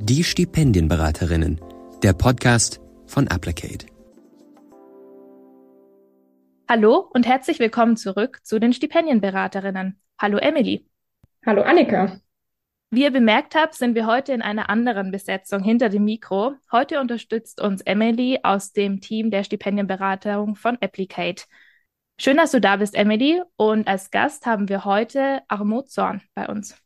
Die 0.00 0.22
Stipendienberaterinnen, 0.22 1.60
der 2.04 2.12
Podcast 2.12 2.80
von 3.06 3.26
Applicate. 3.26 3.86
Hallo 6.68 7.10
und 7.12 7.26
herzlich 7.26 7.58
willkommen 7.58 7.96
zurück 7.96 8.38
zu 8.44 8.60
den 8.60 8.72
Stipendienberaterinnen. 8.72 10.00
Hallo 10.20 10.38
Emily. 10.38 10.86
Hallo 11.44 11.62
Annika. 11.62 12.20
Wie 12.90 13.02
ihr 13.02 13.10
bemerkt 13.10 13.56
habt, 13.56 13.74
sind 13.74 13.96
wir 13.96 14.06
heute 14.06 14.32
in 14.32 14.40
einer 14.40 14.70
anderen 14.70 15.10
Besetzung 15.10 15.64
hinter 15.64 15.88
dem 15.88 16.04
Mikro. 16.04 16.54
Heute 16.70 17.00
unterstützt 17.00 17.60
uns 17.60 17.82
Emily 17.82 18.38
aus 18.44 18.72
dem 18.72 19.00
Team 19.00 19.32
der 19.32 19.42
Stipendienberatung 19.42 20.54
von 20.54 20.78
Applicate. 20.80 21.42
Schön, 22.20 22.36
dass 22.36 22.52
du 22.52 22.60
da 22.60 22.76
bist, 22.76 22.94
Emily. 22.94 23.42
Und 23.56 23.88
als 23.88 24.12
Gast 24.12 24.46
haben 24.46 24.68
wir 24.68 24.84
heute 24.84 25.42
Armut 25.48 25.90
Zorn 25.90 26.22
bei 26.34 26.46
uns. 26.46 26.80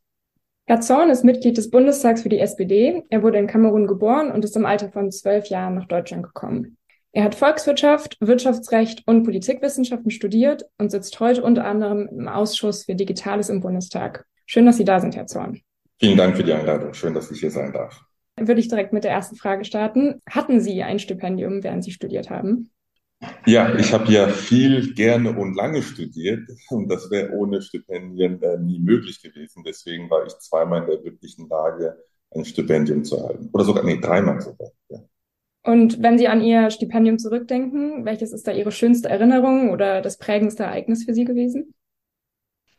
Herr 0.73 0.81
Zorn 0.81 1.11
ist 1.11 1.23
Mitglied 1.23 1.55
des 1.55 1.69
Bundestags 1.69 2.23
für 2.23 2.29
die 2.29 2.39
SPD. 2.39 3.03
Er 3.11 3.21
wurde 3.21 3.37
in 3.37 3.45
Kamerun 3.45 3.85
geboren 3.85 4.31
und 4.31 4.43
ist 4.43 4.55
im 4.55 4.65
Alter 4.65 4.89
von 4.89 5.11
zwölf 5.11 5.45
Jahren 5.45 5.75
nach 5.75 5.85
Deutschland 5.85 6.23
gekommen. 6.23 6.77
Er 7.11 7.25
hat 7.25 7.35
Volkswirtschaft, 7.35 8.17
Wirtschaftsrecht 8.21 9.03
und 9.05 9.21
Politikwissenschaften 9.21 10.09
studiert 10.09 10.65
und 10.79 10.89
sitzt 10.89 11.19
heute 11.19 11.43
unter 11.43 11.65
anderem 11.65 12.07
im 12.07 12.27
Ausschuss 12.27 12.85
für 12.85 12.95
Digitales 12.95 13.49
im 13.49 13.61
Bundestag. 13.61 14.25
Schön, 14.47 14.65
dass 14.65 14.77
Sie 14.77 14.83
da 14.83 14.99
sind, 14.99 15.15
Herr 15.15 15.27
Zorn. 15.27 15.61
Vielen 15.99 16.17
Dank 16.17 16.35
für 16.35 16.43
die 16.43 16.53
Einladung. 16.53 16.95
Schön, 16.95 17.13
dass 17.13 17.29
ich 17.29 17.39
hier 17.39 17.51
sein 17.51 17.71
darf. 17.71 18.01
Würde 18.39 18.59
ich 18.59 18.67
direkt 18.67 18.93
mit 18.93 19.03
der 19.03 19.11
ersten 19.11 19.35
Frage 19.35 19.65
starten. 19.65 20.21
Hatten 20.27 20.59
Sie 20.59 20.81
ein 20.81 20.97
Stipendium, 20.97 21.61
während 21.61 21.83
Sie 21.83 21.91
studiert 21.91 22.31
haben? 22.31 22.71
Ja, 23.45 23.75
ich 23.75 23.93
habe 23.93 24.11
ja 24.11 24.27
viel, 24.27 24.93
gerne 24.93 25.37
und 25.37 25.55
lange 25.55 25.81
studiert 25.81 26.49
und 26.69 26.89
das 26.89 27.11
wäre 27.11 27.31
ohne 27.31 27.61
Stipendien 27.61 28.41
äh, 28.41 28.57
nie 28.57 28.79
möglich 28.79 29.21
gewesen. 29.21 29.63
Deswegen 29.65 30.09
war 30.09 30.25
ich 30.25 30.33
zweimal 30.39 30.81
in 30.81 30.87
der 30.87 30.97
glücklichen 30.97 31.47
Lage, 31.49 31.97
ein 32.31 32.45
Stipendium 32.45 33.03
zu 33.03 33.17
erhalten. 33.17 33.49
Oder 33.53 33.63
sogar, 33.63 33.83
nee, 33.83 33.99
dreimal 33.99 34.41
sogar. 34.41 34.69
Ja. 34.89 34.99
Und 35.65 36.01
wenn 36.01 36.17
Sie 36.17 36.27
an 36.27 36.41
Ihr 36.41 36.69
Stipendium 36.71 37.17
zurückdenken, 37.17 38.05
welches 38.05 38.33
ist 38.33 38.47
da 38.47 38.51
Ihre 38.51 38.71
schönste 38.71 39.09
Erinnerung 39.09 39.69
oder 39.69 40.01
das 40.01 40.17
prägendste 40.17 40.63
Ereignis 40.63 41.05
für 41.05 41.13
Sie 41.13 41.25
gewesen? 41.25 41.73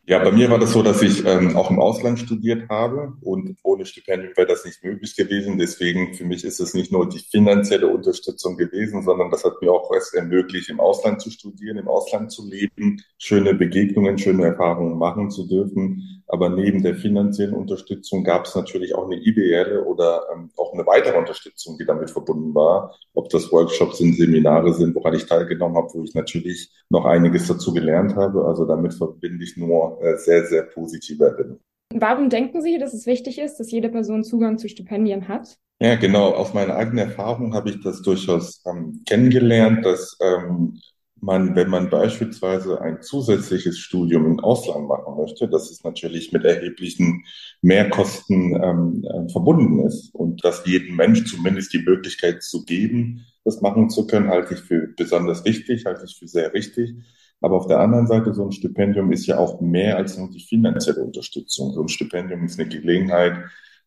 Ja, 0.07 0.19
bei 0.19 0.31
mir 0.31 0.51
war 0.51 0.59
das 0.59 0.71
so, 0.71 0.83
dass 0.83 1.01
ich 1.01 1.25
ähm, 1.25 1.57
auch 1.57 1.71
im 1.71 1.79
Ausland 1.79 2.19
studiert 2.19 2.69
habe 2.69 3.13
und 3.21 3.57
ohne 3.63 3.87
Stipendium 3.87 4.37
wäre 4.37 4.45
das 4.45 4.63
nicht 4.63 4.83
möglich 4.83 5.15
gewesen. 5.15 5.57
Deswegen 5.57 6.13
für 6.13 6.25
mich 6.25 6.43
ist 6.43 6.59
es 6.59 6.75
nicht 6.75 6.91
nur 6.91 7.09
die 7.09 7.17
finanzielle 7.17 7.87
Unterstützung 7.87 8.55
gewesen, 8.55 9.01
sondern 9.01 9.31
das 9.31 9.43
hat 9.43 9.59
mir 9.63 9.71
auch 9.71 9.91
es 9.97 10.13
ermöglicht, 10.13 10.69
im 10.69 10.79
Ausland 10.79 11.21
zu 11.21 11.31
studieren, 11.31 11.77
im 11.77 11.87
Ausland 11.87 12.31
zu 12.31 12.47
leben, 12.47 13.01
schöne 13.17 13.55
Begegnungen, 13.55 14.19
schöne 14.19 14.45
Erfahrungen 14.45 14.99
machen 14.99 15.31
zu 15.31 15.47
dürfen. 15.47 16.23
Aber 16.27 16.49
neben 16.49 16.83
der 16.83 16.95
finanziellen 16.95 17.55
Unterstützung 17.55 18.23
gab 18.23 18.45
es 18.45 18.55
natürlich 18.55 18.93
auch 18.93 19.05
eine 19.05 19.17
ideelle 19.17 19.85
oder 19.85 20.23
ähm, 20.33 20.51
auch 20.57 20.73
eine 20.73 20.85
weitere 20.85 21.17
Unterstützung, 21.17 21.77
die 21.79 21.85
damit 21.85 22.11
verbunden 22.11 22.53
war. 22.53 22.95
Ob 23.15 23.29
das 23.29 23.51
Workshops 23.51 23.97
sind, 23.97 24.15
Seminare 24.17 24.71
sind, 24.73 24.93
woran 24.95 25.15
ich 25.15 25.25
teilgenommen 25.25 25.77
habe, 25.77 25.93
wo 25.93 26.03
ich 26.03 26.13
natürlich 26.13 26.71
noch 26.89 27.05
einiges 27.05 27.47
dazu 27.47 27.73
gelernt 27.73 28.15
habe. 28.15 28.45
Also 28.45 28.65
damit 28.65 28.93
verbinde 28.93 29.43
ich 29.43 29.57
nur 29.57 29.94
äh, 30.01 30.17
sehr, 30.17 30.45
sehr 30.45 30.63
positive 30.63 31.25
Erinnerung. 31.25 31.59
Warum 31.93 32.29
denken 32.29 32.61
Sie, 32.61 32.77
dass 32.77 32.93
es 32.93 33.05
wichtig 33.05 33.39
ist, 33.39 33.57
dass 33.57 33.71
jede 33.71 33.89
Person 33.89 34.23
Zugang 34.23 34.57
zu 34.57 34.67
Stipendien 34.67 35.27
hat? 35.27 35.57
Ja, 35.79 35.95
genau. 35.95 36.31
Aus 36.31 36.53
meiner 36.53 36.75
eigenen 36.75 37.09
Erfahrung 37.09 37.53
habe 37.53 37.69
ich 37.69 37.81
das 37.81 38.01
durchaus 38.01 38.63
ähm, 38.65 39.01
kennengelernt, 39.05 39.85
dass 39.85 40.17
ähm, 40.21 40.79
man, 41.21 41.55
wenn 41.55 41.69
man 41.69 41.89
beispielsweise 41.89 42.81
ein 42.81 43.01
zusätzliches 43.01 43.77
Studium 43.79 44.25
im 44.25 44.39
Ausland 44.39 44.87
machen 44.87 45.17
möchte, 45.17 45.47
dass 45.47 45.71
es 45.71 45.83
natürlich 45.83 46.31
mit 46.31 46.45
erheblichen 46.45 47.25
Mehrkosten 47.61 48.61
ähm, 48.61 49.03
äh, 49.03 49.29
verbunden 49.31 49.85
ist 49.85 50.13
und 50.13 50.43
dass 50.45 50.65
jedem 50.65 50.95
Mensch 50.95 51.25
zumindest 51.25 51.73
die 51.73 51.83
Möglichkeit 51.83 52.43
zu 52.43 52.63
geben, 52.63 53.25
das 53.43 53.61
machen 53.61 53.89
zu 53.89 54.07
können, 54.07 54.29
halte 54.29 54.53
ich 54.53 54.61
für 54.61 54.87
besonders 54.95 55.45
wichtig, 55.45 55.85
halte 55.85 56.05
ich 56.05 56.17
für 56.17 56.27
sehr 56.27 56.53
richtig. 56.53 56.95
Aber 57.41 57.57
auf 57.57 57.67
der 57.67 57.79
anderen 57.79 58.07
Seite, 58.07 58.33
so 58.33 58.45
ein 58.45 58.51
Stipendium 58.51 59.11
ist 59.11 59.27
ja 59.27 59.37
auch 59.37 59.61
mehr 59.61 59.97
als 59.97 60.17
nur 60.17 60.31
die 60.31 60.39
finanzielle 60.39 61.03
Unterstützung. 61.03 61.73
So 61.73 61.81
ein 61.81 61.89
Stipendium 61.89 62.45
ist 62.45 62.59
eine 62.59 62.69
Gelegenheit, 62.69 63.37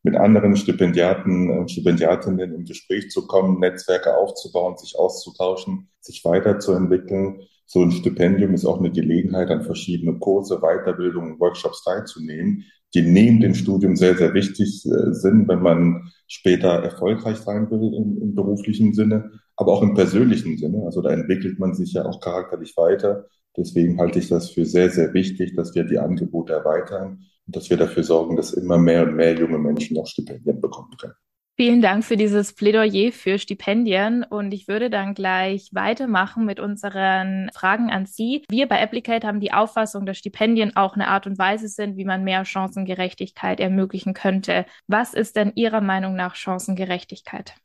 mit 0.03 0.17
anderen 0.17 0.57
Stipendiaten 0.57 1.51
und 1.51 1.71
Stipendiatinnen 1.71 2.55
im 2.55 2.65
Gespräch 2.65 3.11
zu 3.11 3.27
kommen, 3.27 3.59
Netzwerke 3.59 4.17
aufzubauen, 4.17 4.77
sich 4.77 4.99
auszutauschen, 4.99 5.89
sich 6.01 6.25
weiterzuentwickeln. 6.25 7.41
So 7.67 7.83
ein 7.83 7.91
Stipendium 7.91 8.55
ist 8.55 8.65
auch 8.65 8.79
eine 8.79 8.93
Gelegenheit, 8.93 9.51
an 9.51 9.63
verschiedene 9.63 10.19
Kurse, 10.19 10.61
Weiterbildungen, 10.61 11.39
Workshops 11.41 11.83
teilzunehmen, 11.85 12.65
die 12.95 13.03
neben 13.03 13.41
dem 13.41 13.55
Studium 13.55 13.97
sehr, 13.97 14.17
sehr 14.17 14.33
wichtig 14.33 14.87
äh, 14.87 15.13
sind, 15.13 15.49
wenn 15.49 15.61
man 15.61 16.11
später 16.27 16.69
erfolgreich 16.69 17.37
sein 17.39 17.71
will 17.71 17.93
im, 17.93 18.23
im 18.23 18.35
beruflichen 18.35 18.95
Sinne, 18.95 19.33
aber 19.57 19.73
auch 19.73 19.83
im 19.83 19.95
persönlichen 19.95 20.57
Sinne. 20.57 20.85
Also 20.87 21.03
da 21.03 21.11
entwickelt 21.11 21.59
man 21.59 21.75
sich 21.75 21.93
ja 21.93 22.07
auch 22.07 22.21
charakterlich 22.21 22.77
weiter 22.77 23.27
Deswegen 23.59 23.99
halte 23.99 24.21
ich 24.21 24.29
das 24.29 24.51
für 24.51 24.65
sehr, 24.65 24.89
sehr 24.89 25.13
wichtig, 25.13 25.57
dass 25.57 25.75
wir 25.75 25.85
die 25.85 25.99
Angebote 25.99 26.53
erweitern 26.53 27.25
und 27.47 27.57
dass 27.57 27.69
wir 27.69 27.77
dafür 27.77 28.05
sorgen, 28.05 28.37
dass 28.37 28.53
immer 28.53 28.79
mehr 28.79 29.03
und 29.03 29.17
mehr 29.17 29.35
junge 29.35 29.59
Menschen 29.59 29.99
auch 29.99 30.07
Stipendien 30.07 30.61
bekommen 30.61 30.97
können. 30.97 31.15
Vielen 31.61 31.83
Dank 31.83 32.05
für 32.05 32.17
dieses 32.17 32.53
Plädoyer 32.53 33.11
für 33.11 33.37
Stipendien 33.37 34.23
und 34.23 34.53
ich 34.53 34.69
würde 34.69 34.91
dann 34.91 35.13
gleich 35.15 35.71
weitermachen 35.73 36.45
mit 36.45 36.61
unseren 36.61 37.51
Fragen 37.53 37.91
an 37.91 38.07
Sie. 38.07 38.45
Wir 38.49 38.69
bei 38.69 38.81
Applicate 38.81 39.27
haben 39.27 39.41
die 39.41 39.53
Auffassung, 39.53 40.07
dass 40.07 40.19
Stipendien 40.19 40.77
auch 40.77 40.95
eine 40.95 41.09
Art 41.09 41.27
und 41.27 41.37
Weise 41.37 41.67
sind, 41.67 41.97
wie 41.97 42.05
man 42.05 42.23
mehr 42.23 42.45
Chancengerechtigkeit 42.45 43.59
ermöglichen 43.59 44.15
könnte. 44.15 44.67
Was 44.87 45.15
ist 45.15 45.35
denn 45.35 45.51
Ihrer 45.57 45.81
Meinung 45.81 46.15
nach 46.15 46.37
Chancengerechtigkeit? 46.37 47.57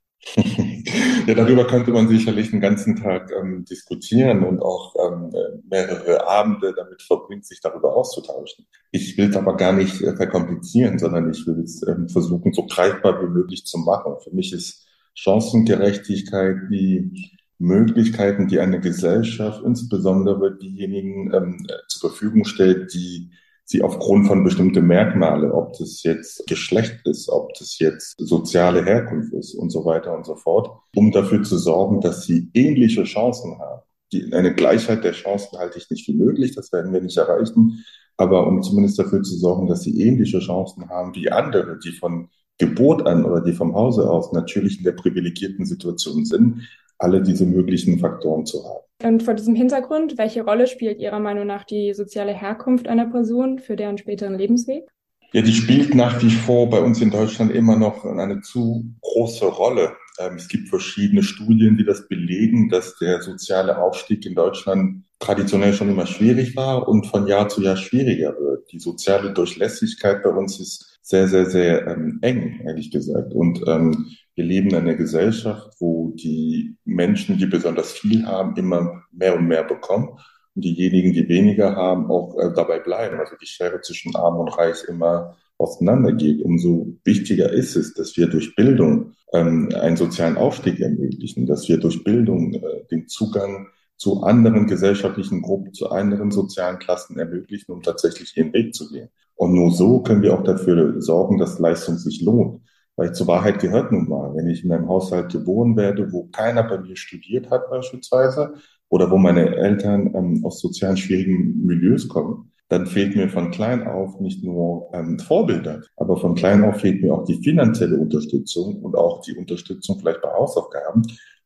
Ja, 1.27 1.35
darüber 1.35 1.67
könnte 1.67 1.91
man 1.91 2.07
sicherlich 2.07 2.51
den 2.51 2.61
ganzen 2.61 2.95
Tag 2.95 3.31
ähm, 3.31 3.65
diskutieren 3.65 4.43
und 4.43 4.61
auch 4.61 4.95
ähm, 4.95 5.31
mehrere 5.69 6.27
Abende 6.27 6.73
damit 6.75 7.01
verbringen, 7.01 7.43
sich 7.43 7.59
darüber 7.61 7.95
auszutauschen. 7.95 8.65
Ich 8.91 9.17
will 9.17 9.29
es 9.29 9.35
aber 9.35 9.55
gar 9.57 9.73
nicht 9.73 10.01
äh, 10.01 10.15
verkomplizieren, 10.15 10.97
sondern 10.97 11.29
ich 11.29 11.45
will 11.45 11.59
es 11.59 11.85
ähm, 11.87 12.09
versuchen, 12.09 12.53
so 12.53 12.65
greifbar 12.65 13.21
wie 13.21 13.29
möglich 13.29 13.65
zu 13.65 13.77
machen. 13.79 14.13
Für 14.23 14.31
mich 14.31 14.53
ist 14.53 14.87
Chancengerechtigkeit 15.13 16.57
die 16.71 17.31
Möglichkeiten, 17.59 18.47
die 18.47 18.59
eine 18.59 18.79
Gesellschaft, 18.79 19.63
insbesondere 19.63 20.57
diejenigen 20.57 21.33
ähm, 21.33 21.67
zur 21.87 22.09
Verfügung 22.09 22.45
stellt, 22.45 22.93
die 22.93 23.29
sie 23.73 23.81
aufgrund 23.81 24.27
von 24.27 24.43
bestimmten 24.43 24.85
Merkmale, 24.85 25.51
ob 25.51 25.73
das 25.77 26.03
jetzt 26.03 26.45
Geschlecht 26.47 27.01
ist, 27.05 27.27
ob 27.27 27.53
das 27.55 27.79
jetzt 27.79 28.15
soziale 28.19 28.85
Herkunft 28.85 29.33
ist 29.33 29.55
und 29.55 29.71
so 29.71 29.83
weiter 29.83 30.15
und 30.15 30.25
so 30.25 30.35
fort, 30.35 30.69
um 30.95 31.11
dafür 31.11 31.41
zu 31.41 31.57
sorgen, 31.57 31.99
dass 31.99 32.23
sie 32.23 32.49
ähnliche 32.53 33.03
Chancen 33.03 33.57
haben. 33.59 33.81
Die, 34.11 34.31
eine 34.31 34.53
Gleichheit 34.53 35.03
der 35.03 35.13
Chancen 35.13 35.57
halte 35.57 35.79
ich 35.79 35.89
nicht 35.89 36.05
für 36.05 36.13
möglich, 36.13 36.55
das 36.55 36.71
werden 36.71 36.93
wir 36.93 37.01
nicht 37.01 37.17
erreichen, 37.17 37.83
aber 38.15 38.45
um 38.45 38.61
zumindest 38.61 38.99
dafür 38.99 39.23
zu 39.23 39.35
sorgen, 39.35 39.67
dass 39.67 39.81
sie 39.81 39.99
ähnliche 40.01 40.39
Chancen 40.39 40.89
haben 40.89 41.15
wie 41.15 41.31
andere, 41.31 41.79
die 41.79 41.93
von 41.93 42.29
Geburt 42.59 43.07
an 43.07 43.25
oder 43.25 43.41
die 43.41 43.53
vom 43.53 43.73
Hause 43.73 44.07
aus 44.07 44.31
natürlich 44.33 44.77
in 44.77 44.83
der 44.83 44.91
privilegierten 44.91 45.65
Situation 45.65 46.25
sind, 46.25 46.61
alle 47.03 47.21
diese 47.21 47.45
möglichen 47.45 47.99
Faktoren 47.99 48.45
zu 48.45 48.63
haben. 48.63 48.83
Und 49.03 49.23
vor 49.23 49.33
diesem 49.33 49.53
Hintergrund, 49.53 50.17
welche 50.17 50.43
Rolle 50.43 50.65
spielt 50.65 50.99
Ihrer 50.99 51.19
Meinung 51.19 51.45
nach 51.45 51.65
die 51.65 51.93
soziale 51.93 52.33
Herkunft 52.33 52.87
einer 52.87 53.05
Person 53.07 53.59
für 53.59 53.75
deren 53.75 53.97
späteren 53.97 54.37
Lebensweg? 54.37 54.85
Ja, 55.33 55.41
die 55.41 55.51
spielt 55.53 55.95
nach 55.95 56.21
wie 56.21 56.29
vor 56.29 56.69
bei 56.69 56.79
uns 56.79 57.01
in 57.01 57.09
Deutschland 57.09 57.51
immer 57.51 57.75
noch 57.75 58.05
eine 58.05 58.41
zu 58.41 58.85
große 59.01 59.45
Rolle. 59.45 59.93
Ähm, 60.19 60.35
es 60.35 60.47
gibt 60.47 60.69
verschiedene 60.69 61.23
Studien, 61.23 61.75
die 61.75 61.85
das 61.85 62.07
belegen, 62.07 62.69
dass 62.69 62.95
der 62.97 63.21
soziale 63.21 63.77
Aufstieg 63.79 64.25
in 64.25 64.35
Deutschland 64.35 65.03
traditionell 65.19 65.73
schon 65.73 65.89
immer 65.89 66.05
schwierig 66.05 66.55
war 66.55 66.87
und 66.87 67.07
von 67.07 67.27
Jahr 67.27 67.49
zu 67.49 67.63
Jahr 67.63 67.77
schwieriger 67.77 68.35
wird. 68.39 68.71
Die 68.71 68.79
soziale 68.79 69.33
Durchlässigkeit 69.33 70.21
bei 70.21 70.29
uns 70.29 70.59
ist 70.59 70.99
sehr, 71.01 71.27
sehr, 71.27 71.47
sehr 71.47 71.87
ähm, 71.87 72.19
eng, 72.21 72.61
ehrlich 72.65 72.91
gesagt. 72.91 73.33
Und 73.33 73.63
ähm, 73.67 74.05
wir 74.35 74.43
leben 74.43 74.69
in 74.69 74.75
einer 74.75 74.95
Gesellschaft, 74.95 75.75
wo 75.79 76.11
die 76.15 76.75
Menschen, 76.85 77.37
die 77.37 77.45
besonders 77.45 77.93
viel 77.93 78.25
haben, 78.25 78.55
immer 78.55 79.03
mehr 79.11 79.37
und 79.37 79.47
mehr 79.47 79.63
bekommen 79.63 80.17
und 80.55 80.65
diejenigen, 80.65 81.13
die 81.13 81.27
weniger 81.27 81.75
haben, 81.75 82.09
auch 82.09 82.37
äh, 82.39 82.51
dabei 82.55 82.79
bleiben. 82.79 83.19
Also 83.19 83.35
die 83.41 83.45
Schere 83.45 83.81
zwischen 83.81 84.15
Arm 84.15 84.37
und 84.37 84.49
Reich 84.49 84.83
immer 84.87 85.35
auseinandergeht. 85.57 86.41
Umso 86.41 86.95
wichtiger 87.03 87.51
ist 87.51 87.75
es, 87.75 87.93
dass 87.93 88.17
wir 88.17 88.27
durch 88.27 88.55
Bildung 88.55 89.13
ähm, 89.33 89.69
einen 89.79 89.97
sozialen 89.97 90.37
Aufstieg 90.37 90.79
ermöglichen, 90.79 91.45
dass 91.45 91.67
wir 91.69 91.77
durch 91.77 92.03
Bildung 92.03 92.53
äh, 92.53 92.85
den 92.91 93.07
Zugang 93.07 93.67
zu 93.97 94.23
anderen 94.23 94.67
gesellschaftlichen 94.67 95.41
Gruppen, 95.41 95.73
zu 95.73 95.89
anderen 95.89 96.31
sozialen 96.31 96.79
Klassen 96.79 97.17
ermöglichen, 97.19 97.71
um 97.71 97.81
tatsächlich 97.81 98.35
ihren 98.35 98.51
Weg 98.53 98.73
zu 98.73 98.89
gehen. 98.89 99.09
Und 99.35 99.53
nur 99.53 99.71
so 99.71 100.01
können 100.01 100.21
wir 100.21 100.33
auch 100.33 100.43
dafür 100.43 101.01
sorgen, 101.01 101.37
dass 101.37 101.59
Leistung 101.59 101.97
sich 101.97 102.21
lohnt. 102.21 102.61
Weil 102.95 103.13
zur 103.13 103.27
Wahrheit 103.27 103.59
gehört 103.59 103.91
nun 103.91 104.07
mal, 104.07 104.35
wenn 104.35 104.47
ich 104.47 104.63
in 104.63 104.71
einem 104.71 104.87
Haushalt 104.87 105.31
geboren 105.31 105.75
werde, 105.75 106.11
wo 106.11 106.25
keiner 106.25 106.63
bei 106.63 106.79
mir 106.79 106.95
studiert 106.95 107.49
hat 107.49 107.69
beispielsweise, 107.69 108.53
oder 108.89 109.09
wo 109.09 109.17
meine 109.17 109.55
Eltern 109.55 110.13
ähm, 110.13 110.45
aus 110.45 110.59
sozialen 110.59 110.97
schwierigen 110.97 111.65
Milieus 111.65 112.07
kommen, 112.07 112.51
dann 112.69 112.85
fehlt 112.85 113.15
mir 113.15 113.27
von 113.27 113.49
klein 113.49 113.87
auf 113.87 114.19
nicht 114.19 114.43
nur 114.43 114.89
ähm, 114.93 115.17
Vorbilder, 115.17 115.81
aber 115.97 116.17
von 116.17 116.35
klein 116.35 116.63
auf 116.63 116.81
fehlt 116.81 117.01
mir 117.01 117.13
auch 117.13 117.25
die 117.25 117.41
finanzielle 117.41 117.97
Unterstützung 117.97 118.83
und 118.83 118.95
auch 118.95 119.21
die 119.21 119.35
Unterstützung 119.35 119.99
vielleicht 119.99 120.21
bei 120.21 120.31
Hausaufgaben 120.31 121.03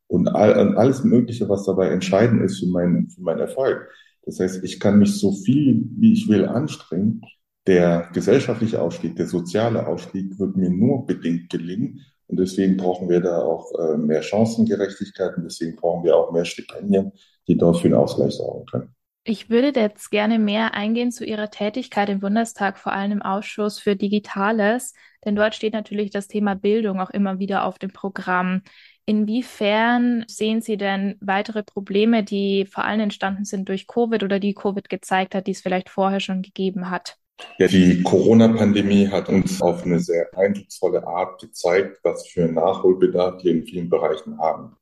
und 0.07 0.27
all, 0.27 0.77
alles 0.77 1.03
Mögliche, 1.05 1.47
was 1.47 1.65
dabei 1.65 1.89
entscheidend 1.89 2.43
ist 2.43 2.59
für 2.59 2.67
meinen 2.67 3.09
für 3.09 3.21
meinen 3.21 3.39
Erfolg. 3.39 3.89
Das 4.23 4.41
heißt, 4.41 4.63
ich 4.63 4.79
kann 4.79 4.99
mich 4.99 5.17
so 5.17 5.31
viel, 5.31 5.89
wie 5.97 6.13
ich 6.13 6.27
will, 6.27 6.45
anstrengen. 6.45 7.21
Der 7.67 8.09
gesellschaftliche 8.13 8.81
Aufstieg, 8.81 9.17
der 9.17 9.27
soziale 9.27 9.85
Aufstieg 9.85 10.39
wird 10.39 10.55
mir 10.55 10.69
nur 10.69 11.05
bedingt 11.05 11.49
gelingen. 11.49 12.05
Und 12.27 12.39
deswegen 12.39 12.77
brauchen 12.77 13.09
wir 13.09 13.19
da 13.19 13.41
auch 13.41 13.71
äh, 13.77 13.97
mehr 13.97 14.21
Chancengerechtigkeit 14.21 15.35
und 15.37 15.43
deswegen 15.43 15.75
brauchen 15.75 16.03
wir 16.05 16.15
auch 16.15 16.31
mehr 16.31 16.45
Stipendien, 16.45 17.11
die 17.47 17.57
dort 17.57 17.77
für 17.77 17.87
einen 17.87 17.95
Ausgleich 17.95 18.33
sorgen 18.33 18.65
können. 18.65 18.95
Ich 19.25 19.49
würde 19.49 19.77
jetzt 19.77 20.09
gerne 20.09 20.39
mehr 20.39 20.73
eingehen 20.73 21.11
zu 21.11 21.25
Ihrer 21.25 21.49
Tätigkeit 21.49 22.07
im 22.07 22.21
Bundestag, 22.21 22.77
vor 22.77 22.93
allem 22.93 23.11
im 23.11 23.21
Ausschuss 23.21 23.79
für 23.79 23.97
Digitales, 23.97 24.93
denn 25.25 25.35
dort 25.35 25.53
steht 25.53 25.73
natürlich 25.73 26.11
das 26.11 26.29
Thema 26.29 26.55
Bildung 26.55 27.01
auch 27.01 27.09
immer 27.09 27.37
wieder 27.37 27.65
auf 27.65 27.77
dem 27.77 27.91
Programm. 27.91 28.61
Inwiefern 29.05 30.23
sehen 30.27 30.61
Sie 30.61 30.77
denn 30.77 31.17
weitere 31.19 31.63
Probleme, 31.63 32.23
die 32.23 32.65
vor 32.65 32.85
allem 32.85 33.01
entstanden 33.01 33.43
sind 33.43 33.67
durch 33.67 33.87
Covid 33.87 34.23
oder 34.23 34.39
die 34.39 34.53
Covid 34.53 34.87
gezeigt 34.89 35.35
hat, 35.35 35.47
die 35.47 35.51
es 35.51 35.61
vielleicht 35.61 35.89
vorher 35.89 36.21
schon 36.21 36.41
gegeben 36.41 36.89
hat? 36.89 37.17
Ja, 37.59 37.67
die 37.67 38.01
Corona-Pandemie 38.03 39.07
hat 39.07 39.29
uns 39.29 39.61
auf 39.61 39.83
eine 39.83 39.99
sehr 39.99 40.35
eindrucksvolle 40.37 41.05
Art 41.05 41.39
gezeigt, 41.41 41.99
was 42.03 42.27
für 42.27 42.47
Nachholbedarf 42.47 43.43
wir 43.43 43.51
in 43.51 43.65
vielen 43.65 43.89
Bereichen 43.89 44.39
haben. 44.39 44.75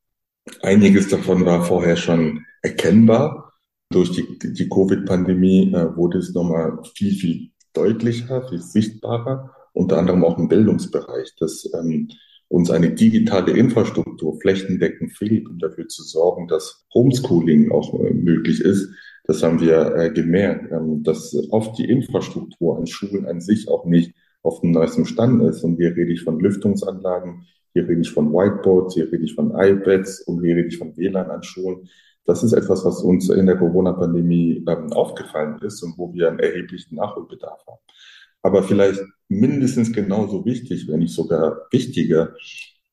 Einiges 0.62 1.08
davon 1.10 1.46
war 1.46 1.64
vorher 1.66 1.98
schon 1.98 2.46
erkennbar, 2.62 3.54
durch 3.90 4.12
die, 4.12 4.40
die 4.40 4.70
Covid-Pandemie 4.70 5.74
äh, 5.74 5.96
wurde 5.96 6.18
es 6.18 6.34
nochmal 6.34 6.80
viel, 6.96 7.14
viel 7.14 7.50
deutlicher, 7.74 8.48
viel 8.50 8.62
sichtbarer, 8.62 9.56
unter 9.74 9.98
anderem 9.98 10.24
auch 10.24 10.38
im 10.38 10.48
Bildungsbereich, 10.48 11.36
dass 11.40 11.70
ähm, 11.74 12.10
uns 12.48 12.72
eine 12.72 12.92
digitale 12.92 13.52
Infrastruktur 13.52 14.40
flächendeckend 14.40 15.18
fehlt, 15.18 15.48
um 15.48 15.60
dafür 15.60 15.88
zu 15.88 16.04
sorgen, 16.04 16.48
dass 16.48 16.86
Homeschooling 16.94 17.72
auch 17.72 17.94
äh, 18.00 18.14
möglich 18.14 18.62
ist. 18.62 18.90
Das 19.28 19.42
haben 19.42 19.60
wir 19.60 19.96
äh, 19.96 20.10
gemerkt, 20.12 20.72
ähm, 20.72 21.04
dass 21.04 21.36
oft 21.50 21.78
die 21.78 21.90
Infrastruktur 21.90 22.78
an 22.78 22.88
Schulen 22.88 23.26
an 23.26 23.42
sich 23.42 23.68
auch 23.68 23.86
nicht 23.86 24.14
auf 24.44 24.62
dem 24.62 24.72
neuesten 24.72 25.06
Stand 25.06 25.42
ist. 25.44 25.64
Und 25.64 25.78
hier 25.78 25.96
rede 25.96 26.14
ich 26.14 26.22
von 26.22 26.40
Lüftungsanlagen, 26.40 27.46
hier 27.74 27.88
rede 27.88 28.02
ich 28.02 28.12
von 28.12 28.32
Whiteboards, 28.32 28.94
hier 28.94 29.12
rede 29.12 29.24
ich 29.24 29.34
von 29.34 29.52
iPads 29.52 30.22
und 30.22 30.44
hier 30.44 30.56
rede 30.56 30.68
ich 30.68 30.78
von 30.78 30.96
WLAN 30.96 31.32
an 31.32 31.44
Schulen. 31.44 31.90
Das 32.26 32.44
ist 32.44 32.54
etwas, 32.54 32.86
was 32.86 33.02
uns 33.02 33.30
in 33.30 33.46
der 33.46 33.58
Corona-Pandemie 33.58 34.64
ähm, 34.68 34.94
aufgefallen 34.94 35.60
ist 35.62 35.82
und 35.84 35.98
wo 35.98 36.14
wir 36.14 36.30
einen 36.30 36.40
erheblichen 36.40 36.96
Nachholbedarf 36.96 37.66
haben. 37.68 37.80
Aber 38.42 38.64
vielleicht 38.64 39.02
mindestens 39.28 39.92
genauso 39.92 40.46
wichtig, 40.46 40.88
wenn 40.88 41.00
nicht 41.00 41.14
sogar 41.14 41.62
wichtiger, 41.72 42.36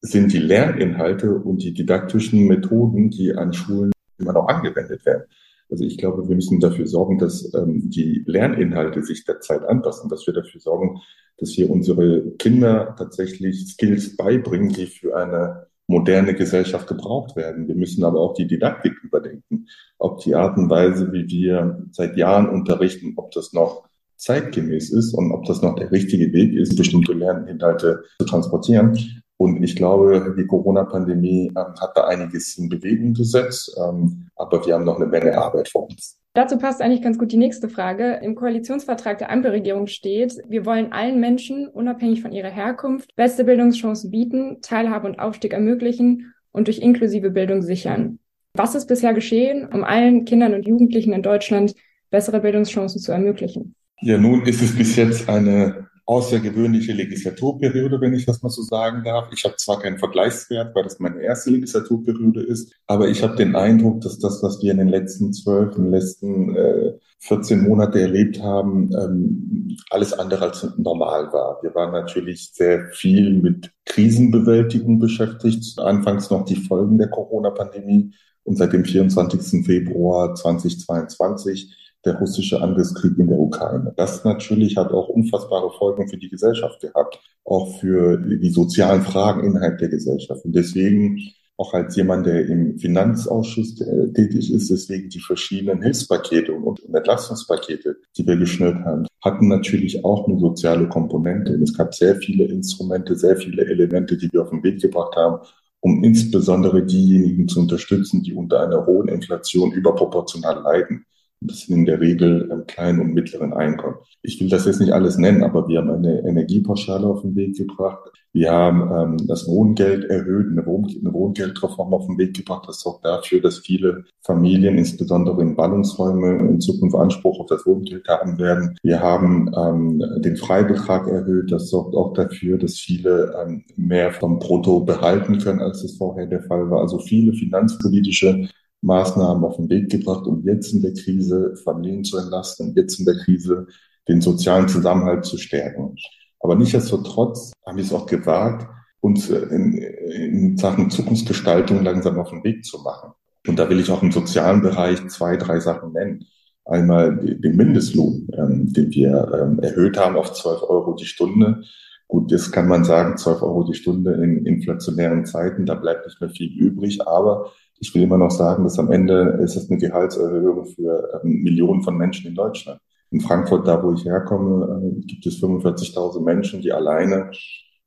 sind 0.00 0.32
die 0.32 0.38
Lerninhalte 0.38 1.34
und 1.34 1.62
die 1.62 1.72
didaktischen 1.72 2.46
Methoden, 2.46 3.10
die 3.10 3.34
an 3.34 3.52
Schulen 3.52 3.92
immer 4.18 4.32
noch 4.32 4.48
angewendet 4.48 5.04
werden. 5.06 5.24
Also 5.72 5.84
ich 5.84 5.96
glaube, 5.96 6.28
wir 6.28 6.36
müssen 6.36 6.60
dafür 6.60 6.86
sorgen, 6.86 7.18
dass 7.18 7.50
ähm, 7.54 7.88
die 7.88 8.22
Lerninhalte 8.26 9.02
sich 9.02 9.24
der 9.24 9.40
Zeit 9.40 9.64
anpassen, 9.64 10.10
dass 10.10 10.26
wir 10.26 10.34
dafür 10.34 10.60
sorgen, 10.60 11.00
dass 11.38 11.56
wir 11.56 11.70
unsere 11.70 12.30
Kinder 12.32 12.94
tatsächlich 12.98 13.72
Skills 13.72 14.14
beibringen, 14.18 14.68
die 14.68 14.84
für 14.84 15.16
eine 15.16 15.66
moderne 15.86 16.34
Gesellschaft 16.34 16.86
gebraucht 16.86 17.36
werden. 17.36 17.68
Wir 17.68 17.74
müssen 17.74 18.04
aber 18.04 18.20
auch 18.20 18.34
die 18.34 18.46
Didaktik 18.46 18.92
überdenken, 19.02 19.66
ob 19.98 20.20
die 20.20 20.34
Art 20.34 20.58
und 20.58 20.68
Weise, 20.68 21.10
wie 21.10 21.26
wir 21.26 21.86
seit 21.90 22.18
Jahren 22.18 22.50
unterrichten, 22.50 23.14
ob 23.16 23.30
das 23.30 23.54
noch 23.54 23.88
zeitgemäß 24.18 24.90
ist 24.90 25.14
und 25.14 25.32
ob 25.32 25.46
das 25.46 25.62
noch 25.62 25.74
der 25.76 25.90
richtige 25.90 26.34
Weg 26.34 26.52
ist, 26.52 26.76
bestimmte 26.76 27.14
Lerninhalte 27.14 28.04
zu 28.18 28.26
transportieren. 28.26 28.94
Und 29.42 29.60
ich 29.64 29.74
glaube, 29.74 30.36
die 30.38 30.46
Corona-Pandemie 30.46 31.48
ähm, 31.48 31.74
hat 31.80 31.96
da 31.96 32.04
einiges 32.04 32.56
in 32.58 32.68
Bewegung 32.68 33.14
gesetzt, 33.14 33.76
ähm, 33.76 34.28
aber 34.42 34.64
wir 34.66 34.74
haben 34.74 34.84
noch 34.84 34.96
eine 34.96 35.06
Menge 35.06 35.36
Arbeit 35.36 35.68
vor 35.68 35.88
uns. 35.88 36.18
Dazu 36.34 36.58
passt 36.58 36.80
eigentlich 36.80 37.02
ganz 37.02 37.18
gut 37.18 37.30
die 37.30 37.36
nächste 37.36 37.68
Frage. 37.68 38.20
Im 38.22 38.34
Koalitionsvertrag 38.34 39.18
der 39.18 39.30
Ampelregierung 39.30 39.86
steht, 39.86 40.38
wir 40.48 40.64
wollen 40.64 40.92
allen 40.92 41.20
Menschen, 41.20 41.68
unabhängig 41.68 42.22
von 42.22 42.32
ihrer 42.32 42.48
Herkunft, 42.48 43.14
beste 43.16 43.44
Bildungschancen 43.44 44.10
bieten, 44.10 44.58
Teilhabe 44.62 45.06
und 45.06 45.18
Aufstieg 45.18 45.52
ermöglichen 45.52 46.32
und 46.50 46.68
durch 46.68 46.78
inklusive 46.78 47.30
Bildung 47.30 47.60
sichern. 47.62 48.18
Was 48.54 48.74
ist 48.74 48.86
bisher 48.86 49.14
geschehen, 49.14 49.68
um 49.72 49.84
allen 49.84 50.24
Kindern 50.24 50.54
und 50.54 50.66
Jugendlichen 50.66 51.12
in 51.12 51.22
Deutschland 51.22 51.74
bessere 52.10 52.40
Bildungschancen 52.40 53.00
zu 53.00 53.12
ermöglichen? 53.12 53.74
Ja, 54.00 54.18
nun 54.18 54.44
ist 54.46 54.62
es 54.62 54.76
bis 54.76 54.96
jetzt 54.96 55.28
eine 55.28 55.88
außergewöhnliche 56.06 56.92
Legislaturperiode, 56.92 58.00
wenn 58.00 58.12
ich 58.12 58.26
das 58.26 58.42
mal 58.42 58.48
so 58.48 58.62
sagen 58.62 59.04
darf. 59.04 59.28
Ich 59.32 59.44
habe 59.44 59.56
zwar 59.56 59.80
keinen 59.80 59.98
Vergleichswert, 59.98 60.74
weil 60.74 60.84
das 60.84 60.98
meine 60.98 61.22
erste 61.22 61.50
Legislaturperiode 61.50 62.42
ist, 62.42 62.74
aber 62.86 63.08
ich 63.08 63.22
habe 63.22 63.36
den 63.36 63.54
Eindruck, 63.54 64.00
dass 64.00 64.18
das, 64.18 64.42
was 64.42 64.60
wir 64.62 64.72
in 64.72 64.78
den 64.78 64.88
letzten 64.88 65.32
zwölf, 65.32 65.76
in 65.76 65.84
den 65.84 65.92
letzten 65.92 66.56
äh, 66.56 66.92
14 67.20 67.62
Monate 67.62 68.00
erlebt 68.00 68.42
haben, 68.42 68.90
ähm, 68.98 69.76
alles 69.90 70.12
andere 70.12 70.42
als 70.42 70.66
normal 70.76 71.32
war. 71.32 71.62
Wir 71.62 71.72
waren 71.74 71.92
natürlich 71.92 72.50
sehr 72.52 72.88
viel 72.92 73.34
mit 73.34 73.70
Krisenbewältigung 73.84 74.98
beschäftigt. 74.98 75.78
Anfangs 75.78 76.30
noch 76.30 76.44
die 76.44 76.56
Folgen 76.56 76.98
der 76.98 77.08
Corona-Pandemie 77.08 78.12
und 78.42 78.56
seit 78.56 78.72
dem 78.72 78.84
24. 78.84 79.64
Februar 79.64 80.34
2022 80.34 81.91
der 82.04 82.16
russische 82.16 82.60
Angriffskrieg 82.60 83.18
in 83.18 83.28
der 83.28 83.38
Ukraine. 83.38 83.92
Das 83.96 84.24
natürlich 84.24 84.76
hat 84.76 84.92
auch 84.92 85.08
unfassbare 85.08 85.70
Folgen 85.70 86.08
für 86.08 86.16
die 86.16 86.28
Gesellschaft 86.28 86.80
gehabt, 86.80 87.20
auch 87.44 87.78
für 87.78 88.16
die 88.16 88.50
sozialen 88.50 89.02
Fragen 89.02 89.44
innerhalb 89.44 89.78
der 89.78 89.88
Gesellschaft. 89.88 90.44
Und 90.44 90.54
deswegen 90.54 91.18
auch 91.56 91.74
als 91.74 91.94
jemand, 91.96 92.26
der 92.26 92.46
im 92.46 92.78
Finanzausschuss 92.78 93.80
äh, 93.80 94.12
tätig 94.12 94.52
ist, 94.52 94.70
deswegen 94.70 95.08
die 95.10 95.20
verschiedenen 95.20 95.82
Hilfspakete 95.82 96.52
und 96.52 96.82
Entlastungspakete, 96.92 97.96
die 98.16 98.26
wir 98.26 98.36
geschnürt 98.36 98.84
haben, 98.84 99.06
hatten 99.20 99.48
natürlich 99.48 100.04
auch 100.04 100.26
eine 100.26 100.40
soziale 100.40 100.88
Komponente. 100.88 101.52
Und 101.52 101.62
es 101.62 101.76
gab 101.76 101.94
sehr 101.94 102.16
viele 102.16 102.44
Instrumente, 102.44 103.14
sehr 103.14 103.36
viele 103.36 103.64
Elemente, 103.64 104.16
die 104.16 104.32
wir 104.32 104.42
auf 104.42 104.50
den 104.50 104.62
Weg 104.64 104.80
gebracht 104.80 105.14
haben, 105.14 105.46
um 105.80 106.02
insbesondere 106.02 106.84
diejenigen 106.84 107.46
zu 107.46 107.60
unterstützen, 107.60 108.22
die 108.22 108.34
unter 108.34 108.60
einer 108.60 108.86
hohen 108.86 109.08
Inflation 109.08 109.72
überproportional 109.72 110.62
leiden. 110.62 111.04
Das 111.46 111.60
sind 111.60 111.76
in 111.76 111.84
der 111.84 112.00
Regel 112.00 112.48
ähm, 112.52 112.66
kleinen 112.66 113.00
und 113.00 113.14
mittleren 113.14 113.52
Einkommen. 113.52 113.96
Ich 114.22 114.40
will 114.40 114.48
das 114.48 114.66
jetzt 114.66 114.80
nicht 114.80 114.92
alles 114.92 115.18
nennen, 115.18 115.42
aber 115.42 115.68
wir 115.68 115.78
haben 115.78 115.90
eine 115.90 116.20
Energiepauschale 116.20 117.06
auf 117.06 117.22
den 117.22 117.34
Weg 117.34 117.56
gebracht. 117.56 118.10
Wir 118.32 118.50
haben 118.50 119.18
ähm, 119.20 119.26
das 119.26 119.46
Wohngeld 119.46 120.04
erhöht, 120.04 120.46
eine, 120.50 120.64
Wohn 120.64 120.86
eine 120.86 121.12
Wohngeldreform 121.12 121.92
auf 121.92 122.06
den 122.06 122.16
Weg 122.16 122.34
gebracht. 122.34 122.64
Das 122.66 122.80
sorgt 122.80 123.04
dafür, 123.04 123.40
dass 123.40 123.58
viele 123.58 124.04
Familien, 124.22 124.78
insbesondere 124.78 125.42
in 125.42 125.54
Ballungsräumen, 125.54 126.48
in 126.48 126.60
Zukunft 126.60 126.96
Anspruch 126.96 127.40
auf 127.40 127.46
das 127.46 127.66
Wohngeld 127.66 128.08
haben 128.08 128.38
werden. 128.38 128.78
Wir 128.82 129.00
haben 129.00 129.50
ähm, 129.54 130.02
den 130.22 130.36
Freibetrag 130.36 131.08
erhöht. 131.08 131.52
Das 131.52 131.68
sorgt 131.68 131.94
auch 131.94 132.14
dafür, 132.14 132.56
dass 132.56 132.78
viele 132.78 133.34
ähm, 133.42 133.64
mehr 133.76 134.12
vom 134.12 134.38
Brutto 134.38 134.80
behalten 134.80 135.38
können, 135.38 135.60
als 135.60 135.84
es 135.84 135.96
vorher 135.96 136.26
der 136.26 136.42
Fall 136.42 136.70
war. 136.70 136.80
Also 136.80 136.98
viele 137.00 137.34
finanzpolitische 137.34 138.48
Maßnahmen 138.82 139.44
auf 139.44 139.56
den 139.56 139.70
Weg 139.70 139.90
gebracht, 139.90 140.26
um 140.26 140.42
jetzt 140.44 140.72
in 140.72 140.82
der 140.82 140.92
Krise 140.92 141.56
Familien 141.64 142.04
zu 142.04 142.18
entlasten, 142.18 142.68
um 142.68 142.76
jetzt 142.76 142.98
in 142.98 143.06
der 143.06 143.16
Krise 143.16 143.66
den 144.08 144.20
sozialen 144.20 144.68
Zusammenhalt 144.68 145.24
zu 145.24 145.38
stärken. 145.38 145.96
Aber 146.40 146.56
nichtsdestotrotz 146.56 147.52
haben 147.64 147.76
wir 147.76 147.84
es 147.84 147.92
auch 147.92 148.06
gewagt, 148.06 148.66
uns 149.00 149.30
in, 149.30 149.74
in 149.74 150.56
Sachen 150.56 150.90
Zukunftsgestaltung 150.90 151.82
langsam 151.82 152.18
auf 152.18 152.30
den 152.30 152.44
Weg 152.44 152.64
zu 152.64 152.78
machen. 152.82 153.12
Und 153.46 153.58
da 153.58 153.68
will 153.68 153.80
ich 153.80 153.90
auch 153.90 154.02
im 154.02 154.12
sozialen 154.12 154.62
Bereich 154.62 155.06
zwei, 155.08 155.36
drei 155.36 155.60
Sachen 155.60 155.92
nennen. 155.92 156.24
Einmal 156.64 157.16
den 157.16 157.56
Mindestlohn, 157.56 158.28
ähm, 158.36 158.72
den 158.72 158.90
wir 158.92 159.32
ähm, 159.34 159.58
erhöht 159.58 159.98
haben 159.98 160.16
auf 160.16 160.32
12 160.32 160.62
Euro 160.62 160.94
die 160.94 161.06
Stunde. 161.06 161.62
Gut, 162.06 162.30
das 162.30 162.52
kann 162.52 162.68
man 162.68 162.84
sagen, 162.84 163.16
12 163.16 163.42
Euro 163.42 163.64
die 163.64 163.74
Stunde 163.74 164.12
in 164.14 164.46
inflationären 164.46 165.24
Zeiten, 165.24 165.66
da 165.66 165.74
bleibt 165.74 166.06
nicht 166.06 166.20
mehr 166.20 166.30
viel 166.30 166.52
übrig. 166.52 167.04
Aber 167.04 167.50
ich 167.82 167.92
will 167.96 168.02
immer 168.02 168.16
noch 168.16 168.30
sagen, 168.30 168.62
dass 168.62 168.78
am 168.78 168.92
Ende 168.92 169.40
ist 169.42 169.56
es 169.56 169.68
eine 169.68 169.78
Gehaltserhöhung 169.78 170.66
für 170.66 171.20
ähm, 171.24 171.42
Millionen 171.42 171.82
von 171.82 171.96
Menschen 171.96 172.28
in 172.28 172.36
Deutschland. 172.36 172.80
In 173.10 173.20
Frankfurt, 173.20 173.66
da 173.66 173.82
wo 173.82 173.92
ich 173.92 174.04
herkomme, 174.04 174.80
äh, 174.84 175.00
gibt 175.04 175.26
es 175.26 175.42
45.000 175.42 176.20
Menschen, 176.22 176.62
die 176.62 176.72
alleine 176.72 177.32